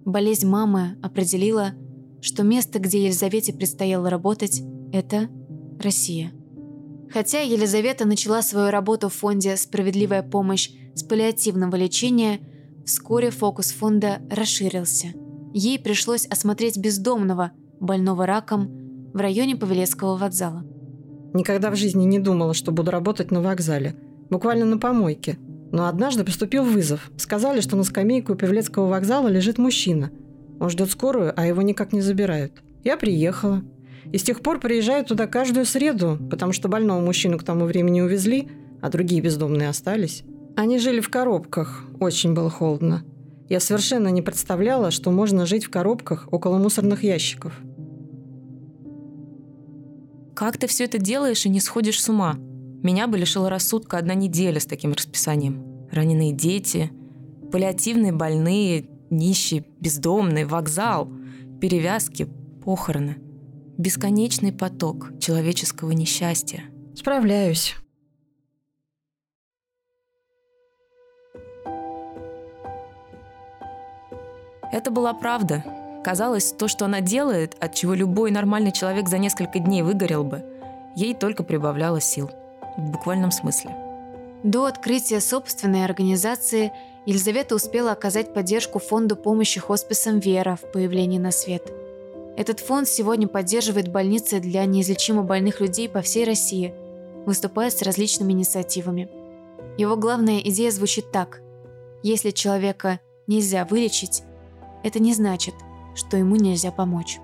Болезнь 0.05 0.47
мамы 0.47 0.97
определила, 1.01 1.73
что 2.23 2.43
место, 2.43 2.79
где 2.79 3.03
Елизавете 3.03 3.53
предстояло 3.53 4.09
работать, 4.09 4.63
это 4.93 5.27
Россия. 5.79 6.31
Хотя 7.11 7.41
Елизавета 7.41 8.07
начала 8.07 8.41
свою 8.41 8.71
работу 8.71 9.09
в 9.09 9.13
фонде 9.13 9.57
«Справедливая 9.57 10.23
помощь» 10.23 10.71
с 10.95 11.03
паллиативного 11.03 11.75
лечения, 11.75 12.39
вскоре 12.85 13.29
фокус 13.29 13.73
фонда 13.73 14.19
расширился. 14.31 15.07
Ей 15.53 15.77
пришлось 15.77 16.25
осмотреть 16.25 16.77
бездомного, 16.77 17.51
больного 17.79 18.25
раком, 18.25 18.69
в 19.13 19.17
районе 19.17 19.57
Павелецкого 19.57 20.15
вокзала. 20.15 20.63
Никогда 21.33 21.71
в 21.71 21.75
жизни 21.75 22.05
не 22.05 22.19
думала, 22.19 22.53
что 22.53 22.71
буду 22.71 22.89
работать 22.89 23.31
на 23.31 23.41
вокзале. 23.41 23.95
Буквально 24.29 24.65
на 24.65 24.77
помойке. 24.77 25.37
Но 25.71 25.87
однажды 25.87 26.23
поступил 26.23 26.63
вызов. 26.63 27.11
Сказали, 27.17 27.59
что 27.59 27.75
на 27.75 27.83
скамейке 27.83 28.31
у 28.31 28.35
Павелецкого 28.35 28.87
вокзала 28.87 29.27
лежит 29.27 29.57
мужчина. 29.57 30.11
Он 30.59 30.69
ждет 30.69 30.89
скорую, 30.89 31.33
а 31.35 31.45
его 31.45 31.61
никак 31.61 31.93
не 31.93 32.01
забирают. 32.01 32.61
Я 32.83 32.97
приехала. 32.97 33.63
И 34.11 34.17
с 34.17 34.23
тех 34.23 34.41
пор 34.41 34.59
приезжаю 34.59 35.05
туда 35.05 35.27
каждую 35.27 35.65
среду, 35.65 36.19
потому 36.29 36.51
что 36.51 36.67
больного 36.67 37.01
мужчину 37.01 37.37
к 37.37 37.43
тому 37.43 37.65
времени 37.65 38.01
увезли, 38.01 38.49
а 38.81 38.89
другие 38.89 39.21
бездомные 39.21 39.69
остались. 39.69 40.23
Они 40.55 40.77
жили 40.77 40.99
в 40.99 41.09
коробках. 41.09 41.85
Очень 41.99 42.33
было 42.33 42.49
холодно. 42.49 43.03
Я 43.49 43.59
совершенно 43.59 44.09
не 44.09 44.21
представляла, 44.21 44.91
что 44.91 45.11
можно 45.11 45.45
жить 45.45 45.65
в 45.65 45.69
коробках 45.69 46.27
около 46.31 46.57
мусорных 46.57 47.03
ящиков. 47.03 47.53
Как 50.35 50.57
ты 50.57 50.67
все 50.67 50.85
это 50.85 50.97
делаешь 50.97 51.45
и 51.45 51.49
не 51.49 51.59
сходишь 51.59 52.01
с 52.01 52.09
ума? 52.09 52.35
Меня 52.83 53.07
бы 53.07 53.17
лишила 53.17 53.49
рассудка 53.49 53.97
одна 53.97 54.13
неделя 54.13 54.59
с 54.59 54.65
таким 54.65 54.93
расписанием. 54.93 55.87
Раненые 55.91 56.33
дети, 56.33 56.91
паллиативные 57.51 58.11
больные, 58.11 58.85
нищие, 59.13 59.65
бездомные, 59.79 60.45
вокзал, 60.45 61.09
перевязки, 61.61 62.27
похороны. 62.63 63.17
Бесконечный 63.77 64.51
поток 64.51 65.19
человеческого 65.19 65.91
несчастья. 65.91 66.63
Справляюсь. 66.95 67.75
Это 74.71 74.89
была 74.89 75.13
правда. 75.13 75.63
Казалось, 76.03 76.51
то, 76.51 76.67
что 76.67 76.85
она 76.85 76.99
делает, 76.99 77.55
от 77.63 77.75
чего 77.75 77.93
любой 77.93 78.31
нормальный 78.31 78.71
человек 78.71 79.07
за 79.07 79.19
несколько 79.19 79.59
дней 79.59 79.83
выгорел 79.83 80.23
бы, 80.23 80.43
ей 80.95 81.13
только 81.13 81.43
прибавляло 81.43 82.01
сил. 82.01 82.29
В 82.75 82.89
буквальном 82.91 83.31
смысле. 83.31 83.75
До 84.43 84.65
открытия 84.65 85.21
собственной 85.21 85.85
организации 85.85 86.73
Елизавета 87.05 87.55
успела 87.55 87.91
оказать 87.91 88.33
поддержку 88.33 88.79
фонду 88.79 89.15
помощи 89.15 89.59
хосписам 89.59 90.19
«Вера» 90.19 90.55
в 90.55 90.71
появлении 90.71 91.19
на 91.19 91.31
свет. 91.31 91.71
Этот 92.37 92.59
фонд 92.59 92.87
сегодня 92.87 93.27
поддерживает 93.27 93.89
больницы 93.89 94.39
для 94.39 94.65
неизлечимо 94.65 95.23
больных 95.23 95.59
людей 95.59 95.89
по 95.89 96.01
всей 96.01 96.23
России, 96.23 96.73
выступая 97.25 97.69
с 97.69 97.81
различными 97.81 98.31
инициативами. 98.31 99.09
Его 99.77 99.97
главная 99.97 100.39
идея 100.39 100.71
звучит 100.71 101.11
так. 101.11 101.41
Если 102.01 102.31
человека 102.31 102.99
нельзя 103.27 103.65
вылечить, 103.65 104.23
это 104.83 104.99
не 104.99 105.13
значит– 105.13 105.53
что 105.95 106.17
ему 106.17 106.35
нельзя 106.35 106.71
помочь. 106.71 107.19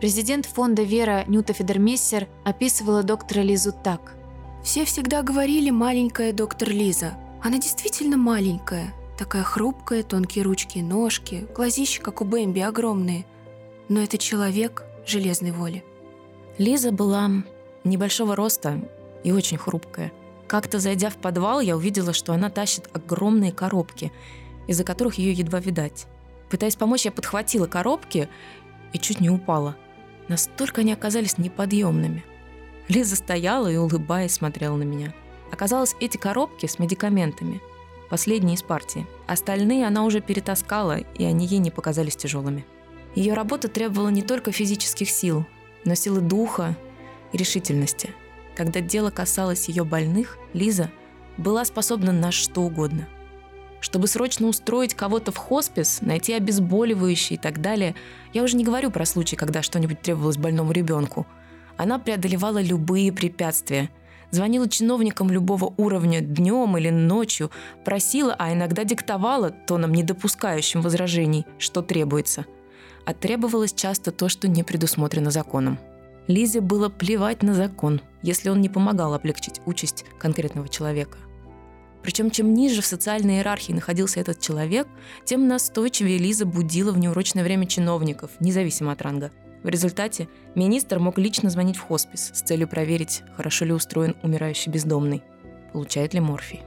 Президент 0.00 0.46
фонда 0.46 0.82
«Вера» 0.82 1.24
Нюта 1.26 1.52
Федермессер 1.52 2.28
описывала 2.44 3.02
доктора 3.02 3.40
Лизу 3.40 3.72
так. 3.72 4.14
«Все 4.62 4.84
всегда 4.84 5.22
говорили 5.22 5.70
«маленькая 5.70 6.32
доктор 6.32 6.70
Лиза». 6.70 7.14
Она 7.42 7.58
действительно 7.58 8.16
маленькая. 8.16 8.94
Такая 9.16 9.42
хрупкая, 9.42 10.02
тонкие 10.02 10.44
ручки 10.44 10.78
и 10.78 10.82
ножки, 10.82 11.46
глазища, 11.54 12.02
как 12.02 12.20
у 12.20 12.24
Бэмби, 12.24 12.60
огромные. 12.60 13.26
Но 13.88 14.00
это 14.00 14.18
человек 14.18 14.84
железной 15.06 15.52
воли». 15.52 15.84
Лиза 16.58 16.92
была 16.92 17.30
небольшого 17.84 18.34
роста 18.34 18.80
и 19.24 19.32
очень 19.32 19.58
хрупкая. 19.58 20.12
Как-то 20.46 20.78
зайдя 20.78 21.10
в 21.10 21.16
подвал, 21.16 21.60
я 21.60 21.76
увидела, 21.76 22.12
что 22.12 22.32
она 22.32 22.50
тащит 22.50 22.88
огромные 22.92 23.52
коробки, 23.52 24.12
из-за 24.66 24.82
которых 24.82 25.14
ее 25.14 25.32
едва 25.32 25.60
видать. 25.60 26.06
Пытаясь 26.50 26.76
помочь, 26.76 27.04
я 27.04 27.12
подхватила 27.12 27.66
коробки 27.66 28.28
и 28.92 28.98
чуть 28.98 29.20
не 29.20 29.30
упала. 29.30 29.76
Настолько 30.28 30.80
они 30.80 30.92
оказались 30.92 31.38
неподъемными. 31.38 32.24
Лиза 32.88 33.16
стояла 33.16 33.68
и, 33.70 33.76
улыбаясь, 33.76 34.32
смотрела 34.32 34.76
на 34.76 34.84
меня. 34.84 35.12
Оказалось, 35.50 35.96
эти 36.00 36.16
коробки 36.16 36.66
с 36.66 36.78
медикаментами– 36.78 37.60
последние 38.10 38.56
из 38.56 38.62
партии. 38.62 39.06
Остальные 39.26 39.86
она 39.86 40.04
уже 40.04 40.20
перетаскала, 40.20 40.98
и 40.98 41.24
они 41.24 41.46
ей 41.46 41.58
не 41.58 41.70
показались 41.70 42.16
тяжелыми. 42.16 42.64
Ее 43.14 43.34
работа 43.34 43.68
требовала 43.68 44.08
не 44.08 44.22
только 44.22 44.52
физических 44.52 45.10
сил, 45.10 45.46
но 45.84 45.94
силы 45.94 46.20
духа 46.20 46.76
и 47.32 47.36
решительности. 47.36 48.10
Когда 48.56 48.80
дело 48.80 49.10
касалось 49.10 49.68
ее 49.68 49.84
больных, 49.84 50.38
Лиза 50.52 50.90
была 51.36 51.64
способна 51.64 52.12
на 52.12 52.32
что 52.32 52.62
угодно– 52.62 53.08
Чтобы 53.80 54.08
срочно 54.08 54.48
устроить 54.48 54.94
кого-то 54.94 55.30
в 55.30 55.36
хоспис, 55.36 56.00
найти 56.00 56.32
обезболивающие 56.32 57.38
и 57.38 57.40
так 57.40 57.60
далее, 57.60 57.94
я 58.32 58.42
уже 58.42 58.56
не 58.56 58.64
говорю 58.64 58.90
про 58.90 59.06
случай, 59.06 59.36
когда 59.36 59.62
что-нибудь 59.62 60.02
требовалось 60.02 60.36
больному 60.36 60.72
ребенку. 60.72 61.26
Она 61.76 61.98
преодолевала 61.98 62.60
любые 62.60 63.12
препятствия. 63.12 63.90
Звонила 64.30 64.68
чиновникам 64.68 65.30
любого 65.30 65.72
уровня 65.76 66.20
днем 66.20 66.76
или 66.76 66.90
ночью, 66.90 67.50
просила, 67.84 68.34
а 68.38 68.52
иногда 68.52 68.84
диктовала, 68.84 69.50
тоном 69.50 69.92
не 69.92 70.02
допускающим 70.02 70.82
возражений, 70.82 71.46
что 71.58 71.80
требуется. 71.80 72.44
А 73.06 73.14
требовалось 73.14 73.72
часто 73.72 74.12
то, 74.12 74.28
что 74.28 74.48
не 74.48 74.62
предусмотрено 74.62 75.30
законом. 75.30 75.78
Лизе 76.26 76.60
было 76.60 76.90
плевать 76.90 77.42
на 77.42 77.54
закон, 77.54 78.02
если 78.20 78.50
он 78.50 78.60
не 78.60 78.68
помогал 78.68 79.14
облегчить 79.14 79.62
участь 79.64 80.04
конкретного 80.18 80.68
человека. 80.68 81.16
Причем 82.02 82.30
чем 82.30 82.52
ниже 82.52 82.82
в 82.82 82.86
социальной 82.86 83.36
иерархии 83.36 83.72
находился 83.72 84.20
этот 84.20 84.38
человек, 84.40 84.86
тем 85.24 85.48
настойчивее 85.48 86.18
Лиза 86.18 86.44
будила 86.44 86.92
в 86.92 86.98
неурочное 86.98 87.42
время 87.42 87.66
чиновников, 87.66 88.32
независимо 88.40 88.92
от 88.92 89.00
ранга. 89.00 89.32
В 89.62 89.68
результате 89.68 90.28
министр 90.54 90.98
мог 90.98 91.18
лично 91.18 91.50
звонить 91.50 91.76
в 91.76 91.82
хоспис 91.82 92.30
с 92.34 92.42
целью 92.42 92.68
проверить, 92.68 93.22
хорошо 93.36 93.64
ли 93.64 93.72
устроен 93.72 94.16
умирающий 94.22 94.70
бездомный, 94.70 95.22
получает 95.72 96.14
ли 96.14 96.20
морфий. 96.20 96.62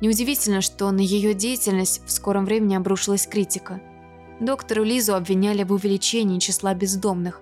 Неудивительно, 0.00 0.60
что 0.60 0.90
на 0.90 1.00
ее 1.00 1.34
деятельность 1.34 2.02
в 2.06 2.10
скором 2.10 2.44
времени 2.44 2.76
обрушилась 2.76 3.26
критика. 3.26 3.80
Доктору 4.40 4.84
Лизу 4.84 5.14
обвиняли 5.14 5.64
в 5.64 5.72
увеличении 5.72 6.38
числа 6.38 6.74
бездомных. 6.74 7.40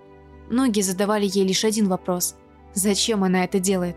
Многие 0.48 0.80
задавали 0.80 1.26
ей 1.26 1.46
лишь 1.46 1.64
один 1.64 1.88
вопрос– 1.88 2.34
зачем 2.76 3.24
она 3.24 3.44
это 3.44 3.58
делает? 3.58 3.96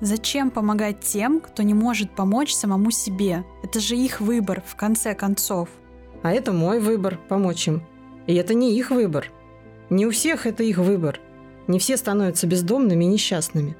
Зачем 0.00 0.50
помогать 0.50 1.00
тем, 1.00 1.40
кто 1.40 1.62
не 1.62 1.74
может 1.74 2.10
помочь 2.14 2.54
самому 2.54 2.90
себе? 2.90 3.44
Это 3.62 3.80
же 3.80 3.96
их 3.96 4.20
выбор, 4.20 4.62
в 4.66 4.76
конце 4.76 5.14
концов. 5.14 5.68
А 6.22 6.32
это 6.32 6.52
мой 6.52 6.80
выбор– 6.80 7.18
помочь 7.28 7.68
им. 7.68 7.82
И 8.26 8.34
это 8.34 8.54
не 8.54 8.76
их 8.76 8.90
выбор. 8.90 9.30
Не 9.90 10.06
у 10.06 10.10
всех 10.10 10.46
это 10.46 10.62
их 10.62 10.78
выбор. 10.78 11.20
Не 11.66 11.78
все 11.78 11.96
становятся 11.96 12.46
бездомными 12.46 13.04
и 13.04 13.08
несчастными. 13.08 13.76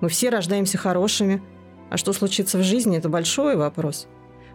Мы 0.00 0.08
все 0.08 0.30
рождаемся 0.30 0.78
хорошими. 0.78 1.42
А 1.90 1.96
что 1.96 2.12
случится 2.12 2.58
в 2.58 2.62
жизни– 2.62 2.96
это 2.98 3.08
большой 3.08 3.56
вопрос. 3.56 4.06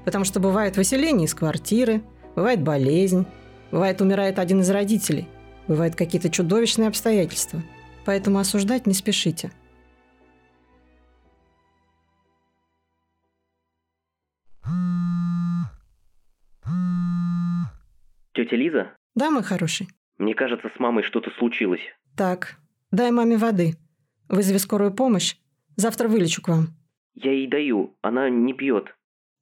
Потому 0.05 0.23
что 0.23 0.39
бывает 0.39 0.77
выселение 0.77 1.25
из 1.25 1.33
квартиры, 1.33 2.01
бывает 2.35 2.61
болезнь, 2.61 3.25
бывает 3.71 3.99
умирает 3.99 4.39
один 4.39 4.61
из 4.61 4.69
родителей, 4.69 5.27
бывают 5.67 5.95
какие-то 5.95 6.29
чудовищные 6.29 6.87
обстоятельства. 6.87 7.61
Поэтому 8.05 8.39
осуждать 8.39 8.87
не 8.87 8.93
спешите– 8.93 9.51
Тетя 18.35 18.57
Лиза? 18.57 18.95
Да, 19.15 19.31
мой 19.31 19.43
хороший. 19.43 19.87
Мне 20.17 20.33
кажется, 20.33 20.69
с 20.75 20.79
мамой 20.79 21.03
что-то 21.03 21.31
случилось. 21.31 21.81
Так, 22.15 22.57
дай 22.91 23.11
маме 23.11 23.37
воды. 23.37 23.75
Вызови 24.29 24.57
скорую 24.57 24.93
помощь. 24.93 25.35
Завтра 25.75 26.07
вылечу 26.07 26.41
к 26.41 26.47
вам. 26.47 26.69
Я 27.13 27.31
ей 27.31 27.47
даю, 27.47 27.97
она 28.01 28.29
не 28.29 28.53
пьет. 28.53 28.95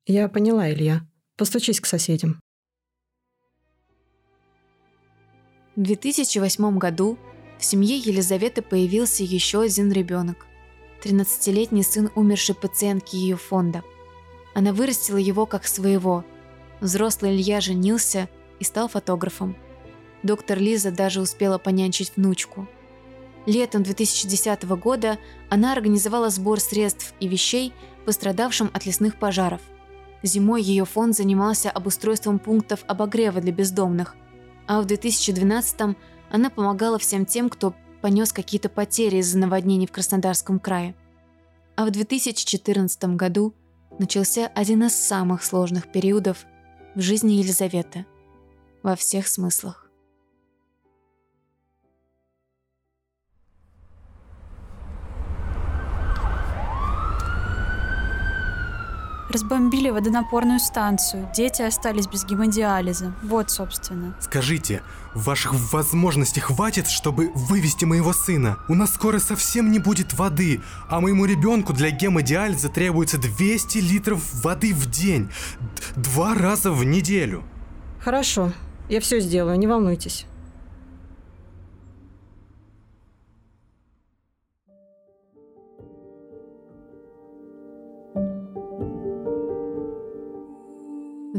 Я 0.06 0.28
поняла, 0.30 0.72
Илья. 0.72 1.02
Постучись 1.38 1.80
к 1.80 1.86
соседям. 1.86 2.40
В 5.76 5.82
2008 5.82 6.78
году 6.78 7.18
в 7.58 7.66
семье 7.66 7.98
Елизаветы 7.98 8.62
появился 8.62 9.24
еще 9.24 9.62
один 9.62 9.92
ребенок. 9.92 10.46
13-летний 11.04 11.84
сын 11.84 12.10
умершей 12.16 12.56
пациентки 12.56 13.16
ее 13.16 13.38
фонда. 13.38 13.84
Она 14.54 14.74
вырастила 14.74 15.18
его 15.18 15.46
как 15.46 15.66
своего. 15.66 16.24
Взрослый 16.80 17.36
Илья 17.36 17.62
женился– 17.62 18.30
и 18.64 18.66
стал 18.66 18.88
фотографом. 18.88 19.56
Доктор 20.24 20.58
Лиза 20.60 20.92
даже 20.92 21.22
успела 21.22 21.58
понянчить 21.58 22.14
внучку. 22.16 22.68
Летом 23.46 23.84
2010 23.84 24.64
года 24.64 25.20
она 25.50 25.74
организовала 25.74 26.30
сбор 26.30 26.60
средств 26.60 27.14
и 27.20 27.28
вещей, 27.28 27.74
пострадавшим 28.06 28.72
от 28.74 28.86
лесных 28.86 29.20
пожаров. 29.20 29.62
Зимой 30.24 30.62
ее 30.62 30.86
фонд 30.86 31.16
занимался 31.16 31.70
обустройством 31.70 32.40
пунктов 32.40 32.86
обогрева 32.88 33.42
для 33.42 33.52
бездомных, 33.52 34.16
а 34.66 34.82
в 34.82 34.86
2012 34.86 35.98
она 36.32 36.50
помогала 36.50 36.98
всем 36.98 37.26
тем, 37.26 37.50
кто 37.50 37.76
понес 38.02 38.32
какие-то 38.32 38.70
потери 38.70 39.18
из-за 39.18 39.38
наводнений 39.38 39.88
в 39.88 39.92
Краснодарском 39.92 40.60
крае. 40.60 40.96
А 41.76 41.86
в 41.86 41.92
2014 41.92 43.04
году 43.16 43.54
начался 44.00 44.48
один 44.48 44.84
из 44.86 44.96
самых 44.96 45.44
сложных 45.44 45.92
периодов 45.92 46.46
в 46.96 47.02
жизни 47.02 47.34
Елизаветы– 47.34 48.06
во 48.84 48.96
всех 48.96 49.28
смыслах. 49.28 49.83
Разбомбили 59.34 59.90
водонапорную 59.90 60.60
станцию. 60.60 61.28
Дети 61.36 61.64
остались 61.64 62.06
без 62.06 62.24
гемодиализа. 62.24 63.16
Вот, 63.24 63.50
собственно. 63.50 64.16
Скажите, 64.20 64.84
ваших 65.16 65.56
возможностей 65.74 66.40
хватит, 66.40 66.88
чтобы 66.88 67.32
вывести 67.34 67.84
моего 67.86 68.14
сына? 68.14 68.60
У 68.70 68.76
нас 68.76 68.94
скоро 68.94 69.18
совсем 69.18 69.72
не 69.72 69.80
будет 69.80 70.14
воды, 70.14 70.62
а 70.88 71.02
моему 71.02 71.26
ребенку 71.26 71.74
для 71.74 71.90
гемодиализа 71.90 72.70
требуется 72.70 73.18
200 73.18 73.80
литров 73.80 74.22
воды 74.44 74.72
в 74.72 74.86
день. 74.86 75.32
Два 75.96 76.36
раза 76.36 76.72
в 76.72 76.84
неделю. 76.84 77.44
Хорошо, 78.02 78.54
я 78.88 79.02
все 79.02 79.20
сделаю, 79.20 79.58
не 79.58 79.66
волнуйтесь. 79.66 80.28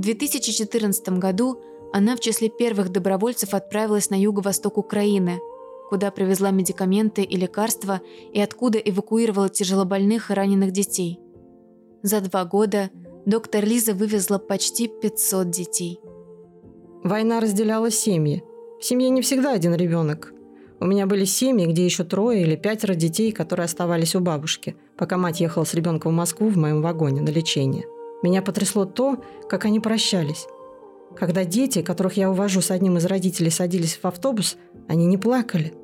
2014 0.05 1.09
году 1.19 1.61
она 1.93 2.17
в 2.17 2.21
числе 2.21 2.49
первых 2.49 2.91
добровольцев 2.91 3.55
отправилась 3.55 4.11
на 4.11 4.21
юго-восток 4.21 4.79
Украины, 4.79 5.41
куда 5.91 6.11
привезла 6.11 6.51
медикаменты 6.51 7.23
и 7.23 7.37
лекарства 7.37 8.01
и 8.33 8.41
откуда 8.41 8.79
эвакуировала 8.79 9.49
тяжелобольных 9.49 10.31
и 10.31 10.35
раненых 10.35 10.71
детей. 10.71 11.19
За 12.03 12.21
два 12.21 12.45
года 12.45 12.91
доктор 13.27 13.65
Лиза 13.65 13.95
вывезла 13.95 14.39
почти 14.39 14.89
500 14.89 15.51
детей– 15.51 16.01
Война 17.05 17.39
разделяла 17.39 17.91
семьи. 17.91 18.43
В 18.81 18.85
семье 18.85 19.11
не 19.11 19.21
всегда 19.21 19.53
один 19.53 19.75
ребенок. 19.75 20.33
У 20.81 20.87
меня 20.87 21.07
были 21.07 21.27
семьи, 21.27 21.67
где 21.67 21.85
еще 21.85 22.03
трое 22.03 22.41
или 22.41 22.57
пятеро 22.57 22.95
детей, 22.95 23.31
которые 23.31 23.65
оставались 23.67 24.15
у 24.15 24.21
бабушки, 24.21 24.75
пока 24.97 25.19
мать 25.19 25.39
ехала 25.39 25.65
с 25.65 25.75
ребенком 25.75 26.13
в 26.13 26.15
Москву 26.15 26.49
в 26.49 26.57
моем 26.57 26.81
вагоне 26.81 27.21
на 27.21 27.29
лечение. 27.29 27.85
Меня 28.25 28.43
потрясло 28.43 28.87
то, 28.87 29.23
как 29.49 29.67
они 29.67 29.79
прощались. 29.79 30.49
Когда 31.17 31.45
дети, 31.45 31.83
которых 31.83 32.17
я 32.17 32.29
увожу 32.29 32.61
с 32.61 32.73
одним 32.73 32.97
из 32.97 33.05
родителей, 33.05 33.51
садились 33.51 34.01
в 34.03 34.05
автобус, 34.05 34.57
они 34.89 35.07
не 35.07 35.17
плакали. 35.17 35.75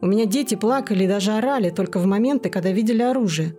У 0.00 0.06
меня 0.06 0.26
дети 0.26 0.54
плакали 0.54 1.04
и 1.04 1.08
даже 1.08 1.32
орали 1.32 1.70
только 1.70 1.98
в 1.98 2.06
моменты, 2.06 2.50
когда 2.50 2.70
видели 2.70 3.02
оружие. 3.02 3.56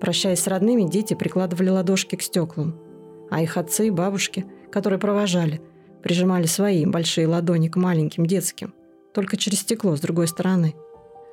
Прощаясь 0.00 0.40
с 0.40 0.46
родными, 0.46 0.82
дети 0.82 1.14
прикладывали 1.14 1.70
ладошки 1.70 2.16
к 2.16 2.22
стеклам. 2.22 2.78
А 3.30 3.40
их 3.40 3.56
отцы 3.56 3.86
и 3.86 3.90
бабушки, 3.90 4.44
которые 4.70 4.98
провожали– 4.98 5.62
прижимали 6.04 6.44
свои 6.44 6.84
большие 6.84 7.26
ладони 7.26 7.68
к 7.68 7.76
маленьким 7.76 8.26
детским, 8.26 8.74
только 9.14 9.38
через 9.38 9.60
стекло 9.60 9.96
с 9.96 10.00
другой 10.00 10.28
стороны. 10.28 10.74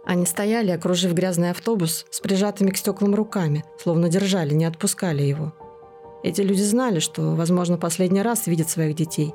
Они 0.06 0.26
стояли, 0.26 0.72
окружив 0.72 1.14
грязный 1.14 1.52
автобус 1.52 2.06
с 2.10 2.22
прижатыми 2.22 2.70
к 2.70 2.78
стеклам 2.78 3.14
руками, 3.14 3.66
словно 3.84 4.08
держали, 4.08 4.54
не 4.54 4.64
отпускали 4.64 5.24
его. 5.24 5.54
Эти 6.24 6.42
люди 6.42 6.62
знали, 6.62 7.00
что, 7.00 7.36
возможно, 7.36 7.78
последний 7.78 8.22
раз 8.22 8.48
видят 8.48 8.70
своих 8.70 8.96
детей. 8.96 9.34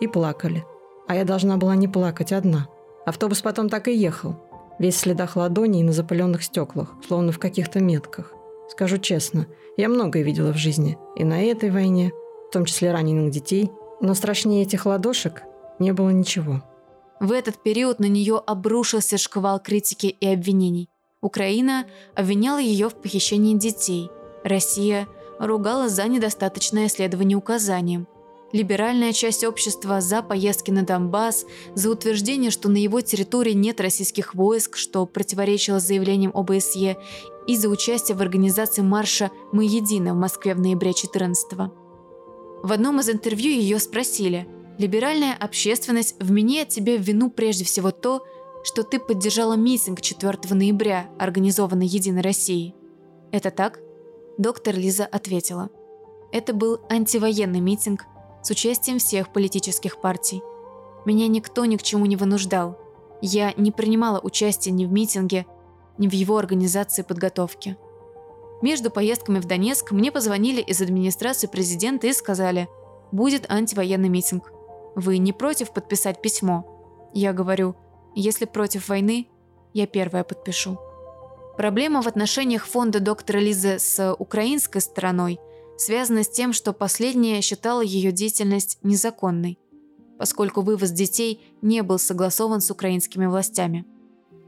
И 0.00 0.06
плакали. 0.06 0.64
А 1.08 1.14
я 1.14 1.24
должна 1.24 1.56
была 1.56 1.74
не 1.76 1.88
плакать 1.88 2.32
одна. 2.32 2.68
Автобус 3.06 3.40
потом 3.40 3.68
так 3.68 3.88
и 3.88 3.94
ехал. 3.96 4.36
Весь 4.78 4.94
в 4.94 4.98
следах 4.98 5.36
ладоней 5.36 5.80
и 5.80 5.84
на 5.84 5.92
запыленных 5.92 6.42
стеклах, 6.42 6.94
словно 7.06 7.32
в 7.32 7.38
каких-то 7.38 7.80
метках. 7.80 8.32
Скажу 8.70 8.98
честно, 8.98 9.46
я 9.76 9.88
многое 9.88 10.22
видела 10.22 10.52
в 10.52 10.56
жизни. 10.56 10.96
И 11.16 11.24
на 11.24 11.42
этой 11.42 11.70
войне, 11.70 12.12
в 12.48 12.52
том 12.52 12.64
числе 12.64 12.92
раненых 12.92 13.30
детей, 13.30 13.70
но 14.00 14.14
страшнее 14.14 14.62
этих 14.62 14.86
ладошек 14.86 15.42
не 15.78 15.92
было 15.92 16.10
ничего. 16.10 16.62
В 17.18 17.32
этот 17.32 17.62
период 17.62 17.98
на 17.98 18.06
нее 18.06 18.40
обрушился 18.46 19.18
шквал 19.18 19.60
критики 19.60 20.06
и 20.06 20.26
обвинений. 20.26 20.88
Украина 21.20 21.84
обвиняла 22.14 22.58
ее 22.58 22.88
в 22.88 22.94
похищении 22.94 23.58
детей. 23.58 24.08
Россия 24.42 25.06
ругала 25.40 25.88
за 25.88 26.06
недостаточное 26.06 26.88
следование 26.88 27.36
указаниям. 27.36 28.06
Либеральная 28.52 29.12
часть 29.12 29.44
общества 29.44 30.00
за 30.00 30.22
поездки 30.22 30.70
на 30.70 30.82
Донбасс, 30.82 31.46
за 31.74 31.90
утверждение, 31.90 32.50
что 32.50 32.68
на 32.68 32.76
его 32.76 33.00
территории 33.00 33.52
нет 33.52 33.80
российских 33.80 34.34
войск, 34.34 34.76
что 34.76 35.06
противоречило 35.06 35.78
заявлениям 35.78 36.32
ОБСЕ, 36.34 36.96
и 37.46 37.56
за 37.56 37.68
участие 37.68 38.16
в 38.16 38.20
организации 38.20 38.82
марша 38.82 39.30
«Мы 39.52 39.64
едины» 39.64 40.12
в 40.12 40.16
Москве 40.16 40.54
в 40.54 40.60
ноябре 40.60 40.92
14 40.92 41.52
-го. 41.52 41.70
В 42.62 42.72
одном 42.72 43.00
из 43.00 43.08
интервью 43.08 43.52
ее 43.52 43.78
спросили, 43.78 44.48
«Либеральная 44.78 45.34
общественность 45.38 46.16
вменяет 46.20 46.68
тебе 46.68 46.98
в 46.98 47.02
вину 47.02 47.30
прежде 47.30 47.64
всего 47.64 47.92
то, 47.92 48.24
что 48.64 48.82
ты 48.82 48.98
поддержала 48.98 49.54
митинг 49.54 50.00
4 50.00 50.54
ноября, 50.54 51.08
организованный 51.18 51.86
«Единой 51.86 52.20
Россией». 52.20 52.74
Это 53.32 53.50
так? 53.50 53.78
Доктор 54.40 54.74
Лиза 54.74 55.04
ответила. 55.04 55.68
Это 56.32 56.54
был 56.54 56.80
антивоенный 56.88 57.60
митинг 57.60 58.06
с 58.42 58.48
участием 58.48 58.98
всех 58.98 59.34
политических 59.34 60.00
партий. 60.00 60.40
Меня 61.04 61.28
никто 61.28 61.66
ни 61.66 61.76
к 61.76 61.82
чему 61.82 62.06
не 62.06 62.16
вынуждал. 62.16 62.78
Я 63.20 63.52
не 63.58 63.70
принимала 63.70 64.18
участия 64.18 64.70
ни 64.70 64.86
в 64.86 64.92
митинге, 64.92 65.44
ни 65.98 66.08
в 66.08 66.14
его 66.14 66.38
организации 66.38 67.02
и 67.02 67.04
подготовке. 67.04 67.76
Между 68.62 68.90
поездками 68.90 69.40
в 69.40 69.44
Донецк 69.44 69.92
мне 69.92 70.10
позвонили 70.10 70.62
из 70.62 70.80
администрации 70.80 71.46
президента 71.46 72.06
и 72.06 72.14
сказали, 72.14 72.66
будет 73.12 73.44
антивоенный 73.50 74.08
митинг. 74.08 74.50
Вы 74.94 75.18
не 75.18 75.34
против 75.34 75.70
подписать 75.70 76.22
письмо? 76.22 76.64
Я 77.12 77.34
говорю, 77.34 77.76
если 78.14 78.46
против 78.46 78.88
войны, 78.88 79.28
я 79.74 79.86
первая 79.86 80.24
подпишу. 80.24 80.78
Проблема 81.56 82.00
в 82.00 82.06
отношениях 82.06 82.66
фонда 82.66 83.00
доктора 83.00 83.38
Лизы 83.38 83.78
с 83.78 84.14
украинской 84.18 84.80
стороной 84.80 85.38
связана 85.76 86.24
с 86.24 86.28
тем, 86.28 86.52
что 86.52 86.72
последняя 86.72 87.40
считала 87.40 87.80
ее 87.80 88.12
деятельность 88.12 88.78
незаконной, 88.82 89.58
поскольку 90.18 90.62
вывоз 90.62 90.90
детей 90.90 91.40
не 91.62 91.82
был 91.82 91.98
согласован 91.98 92.60
с 92.60 92.70
украинскими 92.70 93.26
властями. 93.26 93.84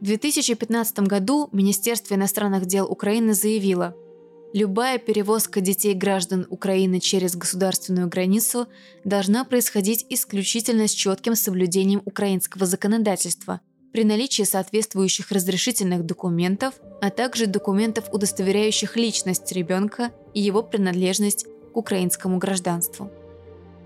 В 0.00 0.04
2015 0.04 1.00
году 1.00 1.48
Министерство 1.52 2.14
иностранных 2.14 2.66
дел 2.66 2.90
Украины 2.90 3.34
заявило, 3.34 3.94
любая 4.52 4.98
перевозка 4.98 5.60
детей 5.60 5.94
граждан 5.94 6.46
Украины 6.50 6.98
через 7.00 7.36
государственную 7.36 8.08
границу 8.08 8.68
должна 9.04 9.44
происходить 9.44 10.06
исключительно 10.08 10.88
с 10.88 10.92
четким 10.92 11.34
соблюдением 11.34 12.02
украинского 12.04 12.66
законодательства– 12.66 13.60
при 13.92 14.04
наличии 14.04 14.42
соответствующих 14.42 15.30
разрешительных 15.30 16.04
документов, 16.04 16.74
а 17.00 17.10
также 17.10 17.46
документов, 17.46 18.06
удостоверяющих 18.10 18.96
личность 18.96 19.52
ребенка 19.52 20.10
и 20.34 20.40
его 20.40 20.62
принадлежность 20.62 21.46
к 21.72 21.76
украинскому 21.76 22.38
гражданству. 22.38 23.10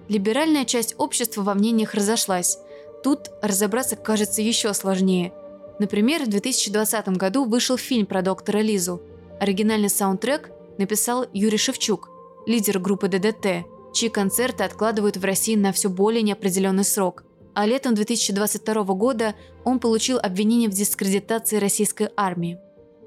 Либеральная 0.09 0.65
часть 0.65 0.95
общества 0.99 1.43
во 1.43 1.55
мнениях 1.55 1.95
разошлась. 1.95 2.59
Тут 3.03 3.31
разобраться 3.43 3.97
кажется 3.97 4.41
еще 4.41 4.73
сложнее. 4.73 5.33
Например, 5.81 6.25
в 6.25 6.29
2020 6.29 7.09
году 7.09 7.45
вышел 7.45 7.77
фильм 7.77 8.07
про 8.07 8.23
доктора 8.23 8.59
Лизу. 8.59 9.03
Оригинальный 9.41 9.91
саундтрек 9.91 10.51
написал 10.79 11.27
Юрий 11.33 11.59
Шевчук, 11.59 12.09
лидер 12.47 12.79
группы 12.79 13.09
ДДТ, 13.09 13.67
чьи 13.93 14.09
концерты 14.09 14.65
откладывают 14.65 15.17
в 15.17 15.25
России 15.25 15.57
на 15.57 15.73
все 15.73 15.91
более 15.91 16.23
неопределенный 16.23 16.85
срок– 16.85 17.25
а 17.57 17.65
летом 17.65 17.95
2022 17.95 18.85
года 18.95 19.35
он 19.65 19.81
получил 19.81 20.19
обвинение 20.19 20.69
в 20.69 20.75
дискредитации 20.75 21.57
российской 21.57 22.11
армии. 22.15 22.59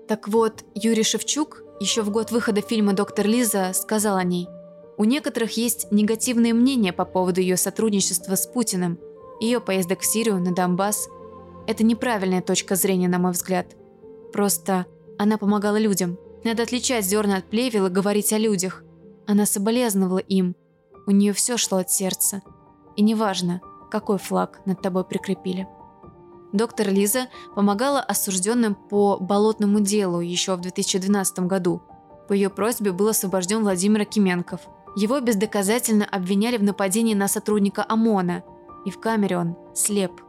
Так 0.07 0.27
вот, 0.27 0.65
Юрий 0.73 1.03
Шевчук 1.03 1.61
еще 1.79 2.01
в 2.01 2.09
год 2.09 2.31
выхода 2.31 2.61
фильма 2.61 2.93
«Доктор 2.93 3.27
Лиза» 3.27 3.73
сказал 3.73 4.17
о 4.17 4.23
ней. 4.23 4.47
У 4.97 5.03
некоторых 5.03 5.55
есть 5.55 5.91
негативные 5.91 6.55
мнения 6.55 6.91
по 6.91 7.05
поводу 7.05 7.41
ее 7.41 7.57
сотрудничества 7.57 8.33
с 8.33 8.47
Путиным, 8.47 8.97
ее 9.39 9.59
поездок 9.61 9.99
в 9.99 10.05
Сирию, 10.07 10.39
на 10.39 10.51
Донбасс. 10.51 11.07
Это 11.67 11.83
неправильная 11.83 12.41
точка 12.41 12.73
зрения, 12.73 13.07
на 13.07 13.19
мой 13.19 13.33
взгляд. 13.33 13.67
Просто 14.33 14.87
она 15.19 15.37
помогала 15.37 15.77
людям. 15.77 16.17
Надо 16.43 16.63
отличать 16.63 17.05
зерна 17.05 17.37
от 17.37 17.45
плевел 17.45 17.85
и 17.85 17.91
говорить 17.91 18.33
о 18.33 18.39
людях. 18.39 18.83
Она 19.27 19.45
соболезновала 19.45 20.17
им. 20.17 20.55
У 21.05 21.11
нее 21.11 21.33
все 21.33 21.55
шло 21.55 21.77
от 21.77 21.91
сердца. 21.91 22.41
И 22.95 23.03
неважно, 23.03 23.61
какой 23.89 24.17
флаг 24.17 24.61
над 24.65 24.81
тобой 24.81 25.03
прикрепили. 25.03 25.67
Доктор 26.51 26.89
Лиза 26.89 27.27
помогала 27.55 27.99
осужденным 27.99 28.73
по 28.73 29.17
болотному 29.19 29.81
делу 29.81 30.19
еще 30.19 30.55
в 30.55 30.61
2012 30.61 31.39
году. 31.41 31.81
По 32.27 32.33
ее 32.33 32.49
просьбе 32.49 32.91
был 32.91 33.09
освобожден 33.09 33.61
Владимир 33.61 34.01
Акименков. 34.01 34.61
Его 34.95 35.19
бездоказательно 35.19 36.05
обвиняли 36.05 36.57
в 36.57 36.63
нападении 36.63 37.13
на 37.13 37.27
сотрудника 37.27 37.85
ОМОНа, 37.87 38.43
и 38.85 38.91
в 38.91 38.99
камере 38.99 39.37
он 39.37 39.55
слеп. 39.75 40.21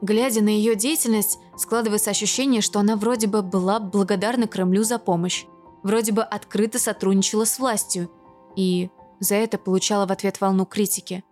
Глядя 0.00 0.42
на 0.42 0.48
ее 0.48 0.76
деятельность, 0.76 1.38
складывается 1.56 2.10
ощущение, 2.10 2.60
что 2.60 2.80
она 2.80 2.96
вроде 2.96 3.26
бы 3.26 3.42
была 3.42 3.80
благодарна 3.80 4.46
Кремлю 4.46 4.84
за 4.84 4.98
помощь, 4.98 5.46
вроде 5.82 6.12
бы 6.12 6.22
открыто 6.22 6.78
сотрудничала 6.78 7.44
с 7.44 7.58
властью, 7.58 8.10
и 8.56 8.90
за 9.20 9.36
это 9.36 9.58
получала 9.58 10.06
в 10.06 10.12
ответ 10.12 10.40
волну 10.40 10.66
критики– 10.66 11.24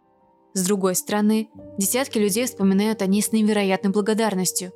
с 0.52 0.64
другой 0.64 0.94
стороны, 0.94 1.48
десятки 1.78 2.18
людей 2.18 2.46
вспоминают 2.46 3.02
о 3.02 3.06
ней 3.06 3.22
с 3.22 3.32
невероятной 3.32 3.90
благодарностью. 3.90 4.72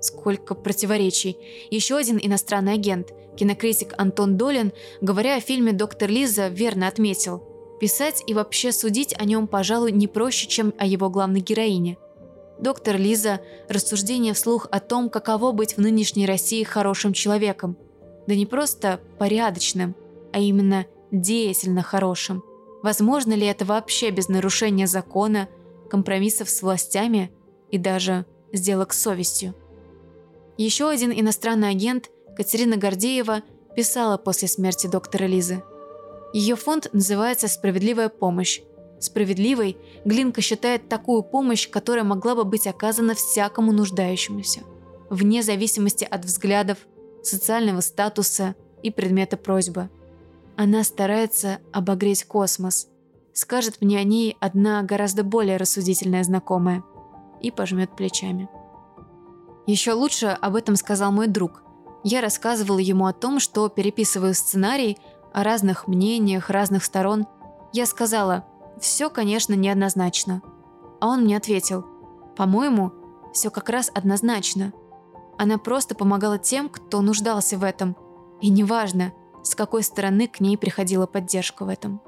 Сколько 0.00 0.54
противоречий. 0.54 1.36
Еще 1.70 1.96
один 1.96 2.18
иностранный 2.22 2.74
агент, 2.74 3.12
кинокритик 3.36 3.94
Антон 3.98 4.36
Долин, 4.36 4.72
говоря 5.00 5.36
о 5.36 5.40
фильме 5.40 5.72
«Доктор 5.72 6.08
Лиза», 6.08 6.48
верно 6.48 6.88
отметил. 6.88 7.42
Писать 7.80 8.24
и 8.26 8.34
вообще 8.34 8.72
судить 8.72 9.14
о 9.18 9.24
нем, 9.24 9.46
пожалуй, 9.46 9.92
не 9.92 10.08
проще, 10.08 10.46
чем 10.46 10.72
о 10.78 10.86
его 10.86 11.10
главной 11.10 11.40
героине. 11.40 11.98
Доктор 12.58 12.96
Лиза– 12.96 13.40
рассуждение 13.68 14.34
вслух 14.34 14.66
о 14.70 14.80
том, 14.80 15.10
каково 15.10 15.52
быть 15.52 15.76
в 15.76 15.80
нынешней 15.80 16.26
России 16.26 16.64
хорошим 16.64 17.12
человеком. 17.12 17.76
Да 18.26 18.34
не 18.34 18.46
просто 18.46 19.00
порядочным, 19.18 19.94
а 20.32 20.40
именно 20.40 20.86
деятельно 21.12 21.82
хорошим. 21.82 22.42
Возможно 22.82 23.32
ли 23.32 23.46
это 23.46 23.64
вообще 23.64 24.10
без 24.10 24.28
нарушения 24.28 24.86
закона, 24.86 25.48
компромиссов 25.90 26.48
с 26.48 26.62
властями 26.62 27.32
и 27.70 27.78
даже 27.78 28.24
сделок 28.52 28.92
с 28.92 29.00
совестью? 29.00 29.54
Еще 30.56 30.88
один 30.88 31.12
иностранный 31.12 31.70
агент, 31.70 32.10
Катерина 32.36 32.76
Гордеева, 32.76 33.42
писала 33.74 34.16
после 34.16 34.48
смерти 34.48 34.86
доктора 34.86 35.24
Лизы. 35.24 35.62
Ее 36.32 36.56
фонд 36.56 36.88
называется 36.92 37.48
«Справедливая 37.48 38.08
помощь». 38.08 38.60
Справедливой 39.00 39.76
Глинка 40.04 40.40
считает 40.40 40.88
такую 40.88 41.22
помощь, 41.22 41.68
которая 41.68 42.02
могла 42.02 42.34
бы 42.34 42.44
быть 42.44 42.66
оказана 42.66 43.14
всякому 43.14 43.70
нуждающемуся, 43.70 44.62
вне 45.08 45.42
зависимости 45.42 46.04
от 46.04 46.24
взглядов, 46.24 46.78
социального 47.22 47.80
статуса 47.80 48.56
и 48.82 48.90
предмета 48.90 49.36
просьбы– 49.36 49.88
она 50.58 50.82
старается 50.82 51.60
обогреть 51.72 52.24
космос. 52.24 52.88
Скажет 53.32 53.80
мне 53.80 53.96
о 53.96 54.02
ней 54.02 54.36
одна 54.40 54.82
гораздо 54.82 55.22
более 55.22 55.56
рассудительная 55.56 56.24
знакомая. 56.24 56.82
И 57.40 57.52
пожмет 57.52 57.94
плечами. 57.94 58.50
Еще 59.68 59.92
лучше 59.92 60.26
об 60.26 60.56
этом 60.56 60.74
сказал 60.74 61.12
мой 61.12 61.28
друг. 61.28 61.62
Я 62.02 62.20
рассказывала 62.20 62.80
ему 62.80 63.06
о 63.06 63.12
том, 63.12 63.38
что 63.38 63.68
переписываю 63.68 64.34
сценарий, 64.34 64.98
о 65.32 65.44
разных 65.44 65.86
мнениях, 65.86 66.50
разных 66.50 66.82
сторон. 66.84 67.28
Я 67.72 67.86
сказала, 67.86 68.44
все, 68.80 69.10
конечно, 69.10 69.54
неоднозначно. 69.54 70.42
А 71.00 71.06
он 71.06 71.22
мне 71.22 71.36
ответил, 71.36 71.86
по-моему, 72.36 72.90
все 73.32 73.50
как 73.50 73.68
раз 73.68 73.92
однозначно. 73.94 74.72
Она 75.38 75.56
просто 75.56 75.94
помогала 75.94 76.36
тем, 76.36 76.68
кто 76.68 77.00
нуждался 77.00 77.56
в 77.58 77.62
этом. 77.62 77.94
И 78.40 78.50
неважно, 78.50 79.12
с 79.42 79.54
какой 79.54 79.82
стороны 79.82 80.28
к 80.28 80.40
ней 80.40 80.56
приходила 80.56 81.06
поддержка 81.06 81.64
в 81.64 81.68
этом. 81.68 82.00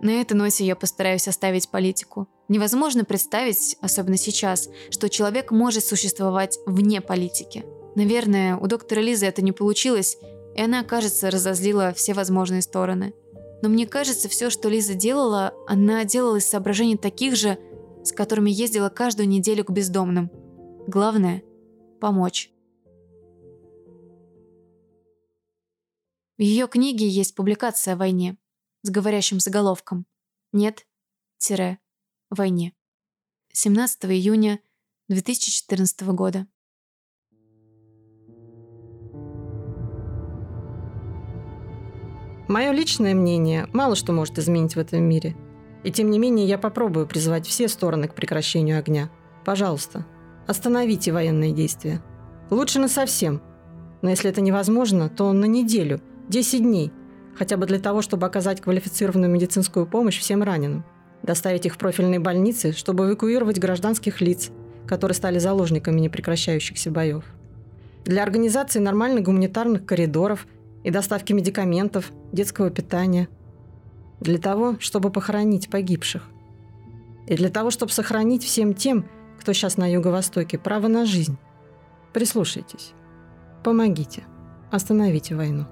На 0.00 0.20
этой 0.20 0.32
ноте 0.32 0.66
я 0.66 0.74
постараюсь 0.74 1.28
оставить 1.28 1.68
политику. 1.68 2.26
Невозможно 2.48 3.04
представить, 3.04 3.76
особенно 3.80 4.16
сейчас, 4.16 4.68
что 4.90 5.08
человек 5.08 5.52
может 5.52 5.84
существовать 5.84 6.58
вне 6.66 7.00
политики. 7.00 7.64
Наверное, 7.94 8.56
у 8.56 8.66
доктора 8.66 9.00
Лизы 9.00 9.26
это 9.26 9.42
не 9.42 9.52
получилось, 9.52 10.18
и 10.56 10.60
она, 10.60 10.82
кажется, 10.82 11.30
разозлила 11.30 11.92
все 11.92 12.14
возможные 12.14 12.62
стороны. 12.62 13.14
Но 13.62 13.68
мне 13.68 13.86
кажется, 13.86 14.28
все, 14.28 14.50
что 14.50 14.68
Лиза 14.68 14.94
делала, 14.94 15.54
она 15.68 16.04
делала 16.04 16.36
из 16.36 16.46
соображений 16.46 16.96
таких 16.96 17.36
же, 17.36 17.58
с 18.02 18.10
которыми 18.12 18.50
ездила 18.50 18.88
каждую 18.88 19.28
неделю 19.28 19.64
к 19.64 19.70
бездомным. 19.70 20.30
Главное– 20.88 21.42
помочь. 22.00 22.51
В 26.42 26.44
ее 26.44 26.66
книге 26.66 27.06
есть 27.06 27.36
публикация 27.36 27.94
о 27.94 27.96
войне 27.96 28.36
с 28.82 28.90
говорящим 28.90 29.38
заголовком 29.38 30.06
«Нет-войне». 30.52 32.72
17 33.52 34.04
июня 34.06 34.58
2014 35.08 36.02
года. 36.08 36.48
Мое 42.48 42.72
личное 42.72 43.14
мнение 43.14 43.68
мало 43.72 43.94
что 43.94 44.12
может 44.12 44.36
изменить 44.40 44.74
в 44.74 44.80
этом 44.80 45.04
мире. 45.04 45.36
И 45.84 45.92
тем 45.92 46.10
не 46.10 46.18
менее 46.18 46.48
я 46.48 46.58
попробую 46.58 47.06
призвать 47.06 47.46
все 47.46 47.68
стороны 47.68 48.08
к 48.08 48.16
прекращению 48.16 48.80
огня. 48.80 49.12
Пожалуйста, 49.44 50.04
остановите 50.48 51.12
военные 51.12 51.52
действия. 51.52 52.02
Лучше 52.50 52.80
на 52.80 52.88
совсем. 52.88 53.40
Но 54.02 54.10
если 54.10 54.28
это 54.28 54.40
невозможно, 54.40 55.08
то 55.08 55.32
на 55.32 55.44
неделю– 55.44 56.00
10 56.28 56.62
дней. 56.62 56.92
Хотя 57.36 57.56
бы 57.56 57.66
для 57.66 57.78
того, 57.78 58.02
чтобы 58.02 58.26
оказать 58.26 58.60
квалифицированную 58.60 59.30
медицинскую 59.30 59.86
помощь 59.86 60.18
всем 60.18 60.42
раненым. 60.42 60.84
Доставить 61.22 61.66
их 61.66 61.74
в 61.74 61.78
профильные 61.78 62.20
больницы, 62.20 62.72
чтобы 62.72 63.06
эвакуировать 63.06 63.58
гражданских 63.58 64.20
лиц, 64.20 64.50
которые 64.86 65.14
стали 65.14 65.38
заложниками 65.38 66.00
непрекращающихся 66.00 66.90
боев. 66.90 67.24
Для 68.04 68.22
организации 68.22 68.80
нормальных 68.80 69.24
гуманитарных 69.24 69.86
коридоров 69.86 70.46
и 70.82 70.90
доставки 70.90 71.32
медикаментов, 71.32 72.10
детского 72.32 72.70
питания. 72.70 73.28
Для 74.20 74.38
того, 74.38 74.76
чтобы 74.80 75.10
похоронить 75.10 75.70
погибших. 75.70 76.28
И 77.26 77.36
для 77.36 77.48
того, 77.48 77.70
чтобы 77.70 77.92
сохранить 77.92 78.44
всем 78.44 78.74
тем, 78.74 79.06
кто 79.38 79.52
сейчас 79.52 79.76
на 79.76 79.90
Юго-Востоке, 79.90 80.58
право 80.58 80.88
на 80.88 81.06
жизнь. 81.06 81.36
Прислушайтесь. 82.12 82.92
Помогите. 83.64 84.24
Остановите 84.70 85.34
войну. 85.34 85.66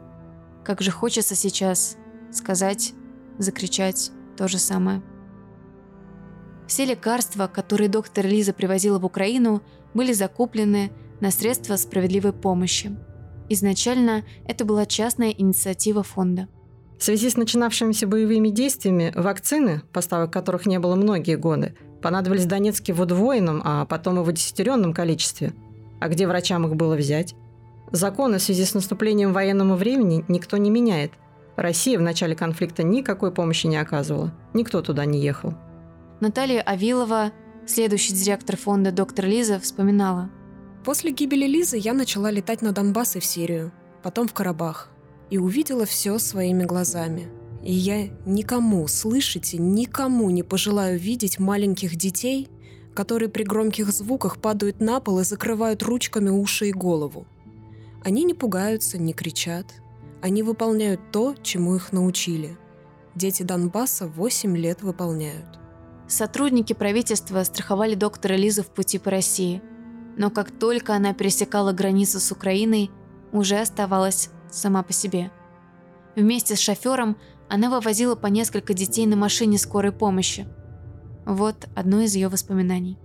Как 0.71 0.83
же 0.83 0.93
хочется 0.93 1.35
сейчас 1.35 1.97
сказать, 2.31 2.93
закричать 3.39 4.13
то 4.37 4.47
же 4.47 4.59
самое. 4.59 5.03
Все 6.69 6.85
лекарства, 6.85 7.49
которые 7.49 7.89
доктор 7.89 8.25
Лиза 8.25 8.53
привозила 8.53 9.01
в 9.01 9.05
Украину, 9.05 9.63
были 9.95 10.13
закуплены 10.13 10.93
на 11.19 11.33
средства 11.33 11.75
справедливой 11.75 12.33
помощи. 12.33 12.97
Изначально 13.49 14.25
это 14.47 14.65
была 14.65 14.87
частная 14.87 15.31
инициатива 15.31 16.05
фонда. 16.05 16.47
В 17.01 17.03
связи 17.03 17.31
с 17.31 17.37
начинавшимися 17.37 18.07
боевыми 18.07 18.51
действиями 18.51 19.13
вакцины, 19.17 19.83
поставок 19.93 20.33
которых 20.33 20.67
не 20.67 20.79
было 20.79 20.95
многие 20.95 21.35
годы, 21.35 21.75
понадобились 22.01 22.47
Донецке 22.47 22.93
в 22.93 23.01
удвоенном, 23.01 23.61
а 23.65 23.87
потом 23.87 24.21
и 24.21 24.23
в 24.23 24.29
удесятеренном 24.29 24.95
количестве. 24.95 25.53
А 26.01 26.09
где 26.09 26.29
врачам 26.29 26.65
их 26.65 26.77
было 26.77 26.95
взять? 26.95 27.35
Законы 27.93 28.39
в 28.39 28.43
связи 28.43 28.65
с 28.65 28.75
наступлением 28.75 29.33
военного 29.33 29.75
времени 29.75 30.25
никто 30.29 30.57
не 30.57 30.71
меняет. 30.71 31.13
Россия 31.57 31.99
в 31.99 32.03
начале 32.03 32.37
конфликта 32.37 32.83
никакой 32.85 33.33
помощи 33.33 33.67
не 33.67 33.77
оказывала. 33.77 34.33
Никто 34.55 34.81
туда 34.81 35.05
не 35.05 35.21
ехал. 35.21 35.55
Наталья 36.21 36.61
Авилова, 36.63 37.33
следующий 37.67 38.15
директор 38.15 38.57
фонда 38.57 38.93
«Доктор 38.93 39.27
Лиза», 39.27 39.59
вспоминала. 39.59 40.31
После 40.85 41.11
гибели 41.11 41.47
Лизы 41.47 41.77
я 41.77 41.93
начала 41.93 42.31
летать 42.31 42.63
на 42.63 42.73
Донбасс 42.73 43.17
и 43.17 43.21
в 43.21 43.25
Сирию, 43.25 43.73
потом 44.03 44.29
в 44.29 44.35
Карабах. 44.35 44.91
И 45.29 45.39
увидела 45.39 45.85
все 45.85 46.19
своими 46.19 46.65
глазами. 46.65 47.29
И 47.63 47.73
я 47.73 48.09
никому, 48.25 48.87
слышите, 48.89 49.59
никому 49.59 50.31
не 50.31 50.43
пожелаю 50.43 50.99
видеть 50.99 51.39
маленьких 51.39 51.97
детей, 51.97 52.49
которые 52.95 53.29
при 53.29 53.43
громких 53.43 53.93
звуках 53.93 54.39
падают 54.39 54.81
на 54.81 55.01
пол 55.01 55.21
и 55.21 55.25
закрывают 55.25 55.83
ручками 55.83 56.31
уши 56.31 56.69
и 56.69 56.73
голову. 56.73 57.27
Они 58.03 58.25
не 58.25 58.35
пугаются, 58.35 58.99
не 58.99 59.13
кричат. 59.13 59.67
Они 60.23 60.43
выполняют 60.43 61.01
то, 61.13 61.35
чему 61.43 61.77
их 61.77 61.93
научили. 61.93 62.57
Дети 63.15 63.43
Донбасса 63.43 64.07
8 64.07 64.57
лет 64.57 64.83
выполняют. 64.83 65.59
Сотрудники 66.09 66.73
правительства 66.73 67.43
страховали 67.45 67.95
доктора 67.95 68.35
Лизу 68.35 68.63
в 68.63 68.69
пути 68.69 68.99
по 68.99 69.11
России. 69.11 69.63
Но 70.17 70.31
как 70.31 70.51
только 70.51 70.95
она 70.95 71.15
пересекала 71.15 71.73
границу 71.73 72.21
с 72.21 72.33
Украиной, 72.33 72.91
уже 73.33 73.59
оставалась 73.59 74.31
сама 74.51 74.83
по 74.83 74.93
себе. 74.93 75.31
Вместе 76.17 76.57
с 76.57 76.59
шофером 76.59 77.17
она 77.49 77.71
вывозила 77.71 78.17
по 78.17 78.27
несколько 78.27 78.75
детей 78.75 79.07
на 79.07 79.17
машине 79.17 79.59
скорой 79.59 79.93
помощи. 79.93 80.49
Вот 81.27 81.69
одно 81.77 82.01
из 82.01 82.15
ее 82.15 82.29
воспоминаний. 82.29 82.99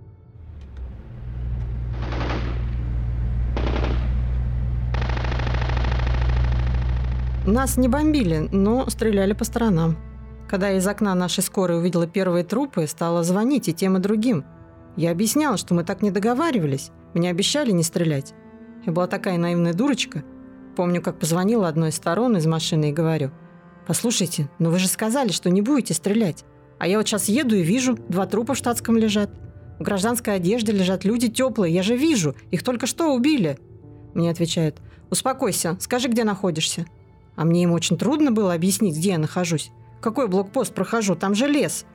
Нас 7.48 7.78
не 7.78 7.88
бомбили, 7.88 8.50
но 8.52 8.90
стреляли 8.90 9.34
по 9.34 9.44
сторонам. 9.44 9.98
Когда 10.50 10.70
я 10.70 10.78
из 10.78 10.88
окна 10.88 11.14
нашей 11.14 11.44
скорой 11.44 11.78
увидела 11.78 12.08
первые 12.08 12.44
трупы, 12.44 12.88
стала 12.88 13.22
звонить 13.22 13.70
и 13.70 13.74
тем 13.74 13.98
и 13.98 14.00
другим. 14.00 14.44
Я 14.96 15.12
объясняла, 15.12 15.56
что 15.56 15.76
мы 15.76 15.84
так 15.84 16.02
не 16.02 16.10
договаривались. 16.10 16.90
Мне 17.14 17.30
обещали 17.30 17.70
не 17.70 17.84
стрелять. 17.84 18.34
Я 18.84 18.92
была 18.92 19.06
такая 19.06 19.38
наивная 19.38 19.76
дурочка. 19.76 20.24
Помню, 20.76 21.04
как 21.04 21.20
позвонила 21.20 21.68
одной 21.68 21.90
из 21.90 21.96
сторон 21.96 22.36
из 22.36 22.48
машины 22.48 22.90
и 22.90 22.94
говорю, 22.94 23.30
«Послушайте, 23.86 24.50
ну 24.58 24.72
вы 24.72 24.80
же 24.80 24.88
сказали, 24.88 25.30
что 25.30 25.52
не 25.52 25.62
будете 25.62 25.94
стрелять. 25.94 26.46
А 26.80 26.88
я 26.88 26.98
вот 26.98 27.08
сейчас 27.08 27.30
еду 27.30 27.56
и 27.56 27.62
вижу, 27.62 27.96
два 28.10 28.26
трупа 28.26 28.56
в 28.56 28.58
штатском 28.58 28.98
лежат. 28.98 29.30
В 29.78 29.84
гражданской 29.84 30.34
одежде 30.34 30.72
лежат 30.72 31.06
люди 31.06 31.28
теплые, 31.28 31.76
я 31.76 31.84
же 31.84 31.96
вижу, 31.96 32.36
их 32.50 32.64
только 32.64 32.88
что 32.88 33.14
убили». 33.14 33.60
Мне 34.16 34.32
отвечают, 34.32 34.82
«Успокойся, 35.12 35.78
скажи, 35.80 36.08
где 36.08 36.24
находишься». 36.24 36.88
А 37.36 37.46
мне 37.46 37.64
им 37.64 37.72
очень 37.72 37.98
трудно 37.98 38.32
было 38.32 38.54
объяснить, 38.54 38.96
где 38.96 39.12
я 39.12 39.18
нахожусь. 39.18 39.72
Какой 40.02 40.28
блокпост 40.28 40.74
прохожу? 40.74 41.16
Там 41.16 41.36
же 41.36 41.48
лес. 41.48 41.86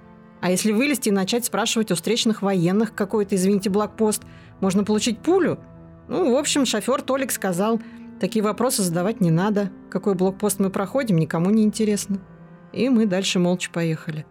А 0.40 0.50
если 0.50 0.72
вылезти 0.72 1.10
и 1.10 1.12
начать 1.12 1.44
спрашивать 1.44 1.90
у 1.90 1.94
встречных 1.94 2.42
военных 2.42 2.94
какой-то, 2.94 3.36
извините, 3.36 3.70
блокпост, 3.70 4.22
можно 4.60 4.84
получить 4.84 5.18
пулю? 5.18 5.58
Ну, 6.08 6.34
в 6.34 6.36
общем, 6.36 6.66
шофер 6.66 7.02
Толик 7.02 7.30
сказал, 7.30 7.80
такие 8.20 8.42
вопросы 8.42 8.82
задавать 8.82 9.20
не 9.20 9.30
надо. 9.30 9.70
Какой 9.90 10.14
блокпост 10.14 10.58
мы 10.58 10.70
проходим, 10.70 11.18
никому 11.18 11.50
не 11.50 11.62
интересно. 11.62 12.20
И 12.72 12.88
мы 12.88 13.06
дальше 13.06 13.38
молча 13.38 13.70
поехали. 13.70 14.26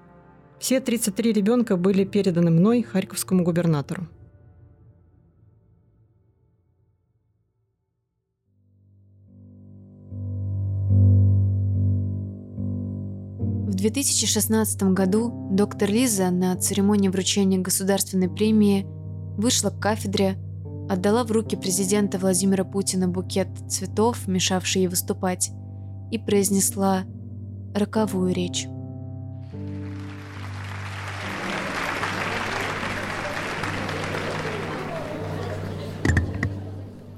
Все 0.59 0.81
33 0.81 1.31
ребенка 1.31 1.77
были 1.77 2.03
переданы 2.03 2.51
мной 2.51 2.81
харьковскому 2.83 3.43
губернатору. 3.43 4.07
2016 13.81 14.83
году 14.93 15.49
доктор 15.51 15.89
Лиза 15.89 16.31
на 16.31 16.55
церемонии 16.55 17.09
вручения 17.09 17.59
государственной 17.59 18.29
премии 18.29 18.85
вышла 19.37 19.69
к 19.69 19.79
кафедре, 19.79 20.37
отдала 20.89 21.23
в 21.23 21.31
руки 21.31 21.55
президента 21.55 22.17
Владимира 22.17 22.63
Путина 22.63 23.07
букет 23.07 23.47
цветов, 23.69 24.27
мешавший 24.27 24.81
ей 24.81 24.87
выступать, 24.87 25.51
и 26.11 26.17
произнесла 26.17 27.03
роковую 27.75 28.33
речь. 28.33 28.67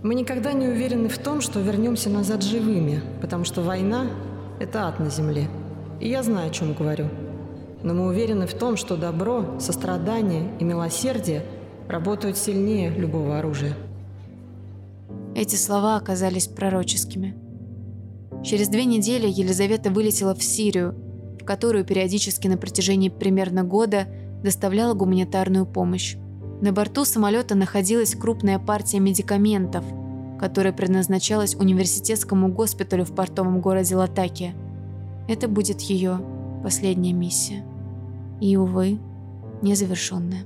Мы 0.04 0.16
никогда 0.16 0.52
не 0.52 0.68
уверены 0.68 1.10
в 1.10 1.18
том, 1.18 1.42
что 1.42 1.60
вернемся 1.60 2.10
назад 2.10 2.44
живыми, 2.44 3.02
потому 3.22 3.46
что 3.46 3.62
война– 3.62 4.08
это 4.60 4.88
ад 4.88 5.00
на 5.00 5.10
земле. 5.10 5.48
И 6.02 6.10
я 6.10 6.24
знаю, 6.24 6.50
о 6.50 6.54
чем 6.54 6.74
говорю. 6.74 7.06
Но 7.84 7.94
мы 7.94 8.08
уверены 8.08 8.48
в 8.48 8.54
том, 8.56 8.76
что 8.76 8.98
добро, 8.98 9.60
сострадание 9.60 10.52
и 10.60 10.64
милосердие 10.64 11.46
работают 11.88 12.38
сильнее 12.38 12.90
любого 12.90 13.38
оружия. 13.38 13.76
Эти 15.36 15.56
слова 15.56 15.98
оказались 15.98 16.48
пророческими. 16.48 17.36
Через 18.44 18.70
две 18.70 18.86
недели 18.86 19.28
Елизавета 19.28 19.92
вылетела 19.92 20.34
в 20.34 20.44
Сирию, 20.44 20.96
в 21.40 21.46
которую 21.46 21.86
периодически 21.86 22.48
на 22.48 22.58
протяжении 22.58 23.10
примерно 23.10 23.64
года 23.64 24.08
доставляла 24.44 24.96
гуманитарную 24.96 25.68
помощь. 25.68 26.16
На 26.62 26.72
борту 26.72 27.06
самолета 27.06 27.54
находилась 27.54 28.16
крупная 28.16 28.58
партия 28.58 29.00
медикаментов, 29.00 29.86
которая 30.40 30.74
предназначалась 30.74 31.56
университетскому 31.56 32.52
госпиталю 32.52 33.06
в 33.06 33.14
портовом 33.14 33.62
городе 33.62 33.96
Латакия. 33.96 34.56
Это 35.32 35.48
будет 35.48 35.80
ее 35.80 36.20
последняя 36.62 37.14
миссия. 37.14 37.64
И, 38.42 38.58
увы, 38.58 39.00
незавершенная. 39.62 40.44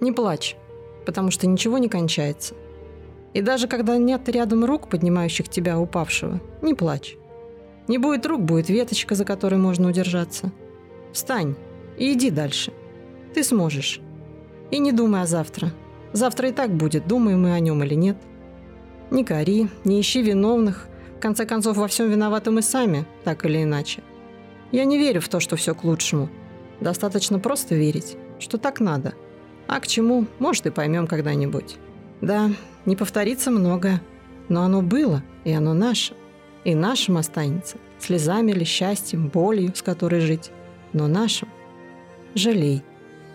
Не 0.00 0.10
плачь, 0.10 0.56
потому 1.04 1.30
что 1.30 1.46
ничего 1.46 1.78
не 1.78 1.88
кончается. 1.88 2.56
И 3.32 3.40
даже 3.40 3.68
когда 3.68 3.96
нет 3.96 4.28
рядом 4.28 4.64
рук, 4.64 4.88
поднимающих 4.88 5.48
тебя 5.48 5.78
упавшего, 5.78 6.40
не 6.62 6.74
плачь. 6.74 7.16
Не 7.86 7.98
будет 7.98 8.26
рук, 8.26 8.42
будет 8.42 8.70
веточка, 8.70 9.14
за 9.14 9.24
которой 9.24 9.60
можно 9.60 9.88
удержаться. 9.88 10.50
Встань 11.12 11.54
и 11.96 12.12
иди 12.12 12.30
дальше. 12.30 12.72
Ты 13.34 13.42
сможешь. 13.42 14.00
И 14.70 14.78
не 14.78 14.92
думай 14.92 15.22
о 15.22 15.26
завтра. 15.26 15.72
Завтра 16.12 16.48
и 16.48 16.52
так 16.52 16.70
будет, 16.70 17.06
думаем 17.06 17.42
мы 17.42 17.52
о 17.52 17.60
нем 17.60 17.82
или 17.82 17.94
нет. 17.94 18.16
Не 19.10 19.24
кори, 19.24 19.68
не 19.84 20.00
ищи 20.00 20.22
виновных. 20.22 20.88
В 21.16 21.20
конце 21.20 21.46
концов, 21.46 21.76
во 21.76 21.88
всем 21.88 22.10
виноваты 22.10 22.50
мы 22.50 22.62
сами, 22.62 23.06
так 23.24 23.44
или 23.44 23.62
иначе. 23.62 24.02
Я 24.72 24.84
не 24.84 24.98
верю 24.98 25.20
в 25.20 25.28
то, 25.28 25.40
что 25.40 25.56
все 25.56 25.74
к 25.74 25.84
лучшему. 25.84 26.28
Достаточно 26.80 27.38
просто 27.38 27.74
верить, 27.74 28.16
что 28.38 28.58
так 28.58 28.80
надо. 28.80 29.14
А 29.66 29.80
к 29.80 29.86
чему, 29.86 30.26
может, 30.38 30.66
и 30.66 30.70
поймем 30.70 31.06
когда-нибудь. 31.06 31.76
Да, 32.20 32.50
не 32.84 32.96
повторится 32.96 33.50
многое, 33.50 34.00
но 34.48 34.62
оно 34.62 34.82
было, 34.82 35.22
и 35.44 35.52
оно 35.52 35.74
наше. 35.74 36.14
И 36.64 36.74
нашим 36.74 37.16
останется, 37.16 37.76
слезами 37.98 38.50
или 38.50 38.64
счастьем, 38.64 39.28
болью, 39.28 39.72
с 39.74 39.82
которой 39.82 40.20
жить, 40.20 40.50
но 40.92 41.06
нашим– 41.06 41.48
Жалей. 42.36 42.82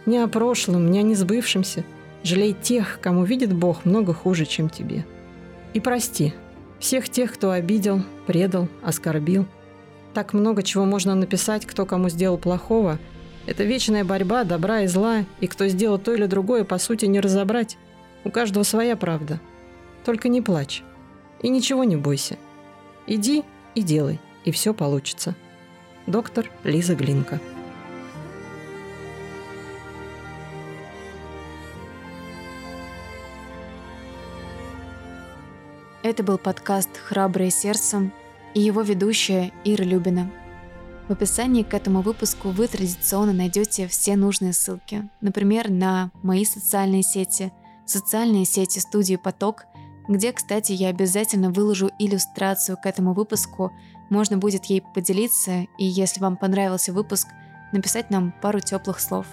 Не 0.05 0.19
о 0.19 0.27
прошлом, 0.27 0.91
не 0.91 0.99
о 0.99 1.01
несбывшемся. 1.01 1.83
Жалей 2.21 2.53
тех, 2.53 2.99
кому 3.01 3.23
видит 3.23 3.51
Бог 3.51 3.83
много 3.83 4.13
хуже, 4.13 4.45
чем 4.45 4.69
тебе. 4.69 5.05
И 5.73 5.79
прости 5.79 6.35
всех 6.77 7.09
тех, 7.09 7.33
кто 7.33 7.49
обидел, 7.49 8.03
предал, 8.27 8.67
оскорбил. 8.83 9.47
Так 10.13 10.33
много 10.33 10.61
чего 10.61 10.85
можно 10.85 11.15
написать, 11.15 11.65
кто 11.65 11.87
кому 11.87 12.09
сделал 12.09 12.37
плохого. 12.37 12.99
Это 13.47 13.63
вечная 13.63 14.03
борьба 14.03 14.43
добра 14.43 14.81
и 14.81 14.87
зла, 14.87 15.25
и 15.39 15.47
кто 15.47 15.67
сделал 15.67 15.97
то 15.97 16.13
или 16.13 16.27
другое, 16.27 16.63
по 16.63 16.77
сути, 16.77 17.05
не 17.05 17.19
разобрать. 17.19 17.79
У 18.23 18.29
каждого 18.29 18.61
своя 18.61 18.95
правда. 18.95 19.39
Только 20.05 20.29
не 20.29 20.43
плачь. 20.43 20.83
И 21.41 21.49
ничего 21.49 21.83
не 21.85 21.95
бойся. 21.95 22.37
Иди 23.07 23.43
и 23.73 23.81
делай, 23.81 24.19
и 24.45 24.51
все 24.51 24.75
получится. 24.75 25.33
Доктор 26.05 26.51
Лиза 26.63 26.93
Глинка. 26.93 27.39
Это 36.12 36.24
был 36.24 36.38
подкаст 36.38 36.89
«Храброе 36.97 37.50
сердцем» 37.50 38.12
и 38.54 38.60
его 38.60 38.82
ведущая 38.82 39.54
Ира 39.63 39.86
Любина. 39.86 40.30
В 41.08 41.13
описании 41.13 41.63
к 41.63 41.74
этому 41.74 42.02
выпуску 42.02 42.50
вы 42.50 42.67
традиционно 42.67 43.32
найдете 43.32 43.88
все 43.88 44.17
нужные 44.17 44.52
ссылки. 44.52 45.08
Например, 45.21 45.69
на 45.69 46.12
мои 46.21 46.43
социальные 46.43 47.04
сети, 47.04 47.54
социальные 47.86 48.43
сети 48.43 48.80
студии 48.80 49.15
«Поток», 49.15 49.63
где, 50.10 50.34
кстати, 50.34 50.74
я 50.74 50.89
обязательно 50.89 51.50
выложу 51.50 51.89
иллюстрацию 51.97 52.76
к 52.76 52.86
этому 52.86 53.13
выпуску. 53.13 53.71
Можно 54.10 54.38
будет 54.38 54.65
ей 54.65 54.82
поделиться, 54.82 55.62
и 55.78 55.86
если 55.86 56.19
вам 56.19 56.36
понравился 56.36 56.91
выпуск, 56.91 57.30
написать 57.71 58.10
нам 58.10 58.34
пару 58.41 58.60
теплых 58.60 59.00
слов. 59.00 59.28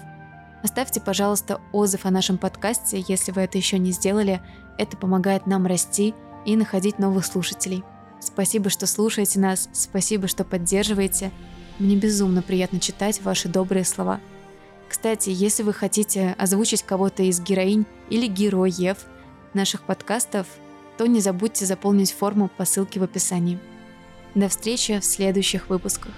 Оставьте, 0.63 1.01
пожалуйста, 1.01 1.59
отзыв 1.73 2.05
о 2.05 2.11
нашем 2.11 2.37
подкасте, 2.37 3.03
если 3.05 3.33
вы 3.33 3.41
это 3.41 3.57
еще 3.57 3.77
не 3.79 3.91
сделали. 3.91 4.39
Это 4.77 4.95
помогает 4.95 5.45
нам 5.45 5.65
расти– 5.65 6.15
и 6.53 6.55
находить 6.55 6.99
новых 6.99 7.25
слушателей. 7.25 7.83
Спасибо, 8.19 8.69
что 8.69 8.87
слушаете 8.87 9.39
нас, 9.39 9.69
спасибо, 9.73 10.27
что 10.27 10.43
поддерживаете. 10.43 11.31
Мне 11.79 11.95
безумно 11.95 12.41
приятно 12.41 12.79
читать 12.79 13.21
ваши 13.21 13.47
добрые 13.47 13.85
слова. 13.85 14.19
Кстати, 14.89 15.29
если 15.29 15.63
вы 15.63 15.73
хотите 15.73 16.35
озвучить 16.37 16.83
кого-то 16.83 17.23
из 17.23 17.39
героинь 17.39 17.85
или 18.09 18.27
героев 18.27 19.05
наших 19.53 19.83
подкастов, 19.83 20.47
то 20.97 21.05
не 21.05 21.21
забудьте 21.21 21.65
заполнить 21.65 22.11
форму 22.11 22.49
по 22.57 22.65
ссылке 22.65 22.99
в 22.99 23.03
описании. 23.03 23.59
До 24.35 24.49
встречи 24.49 24.99
в 24.99 25.05
следующих 25.05 25.69
выпусках. 25.69 26.11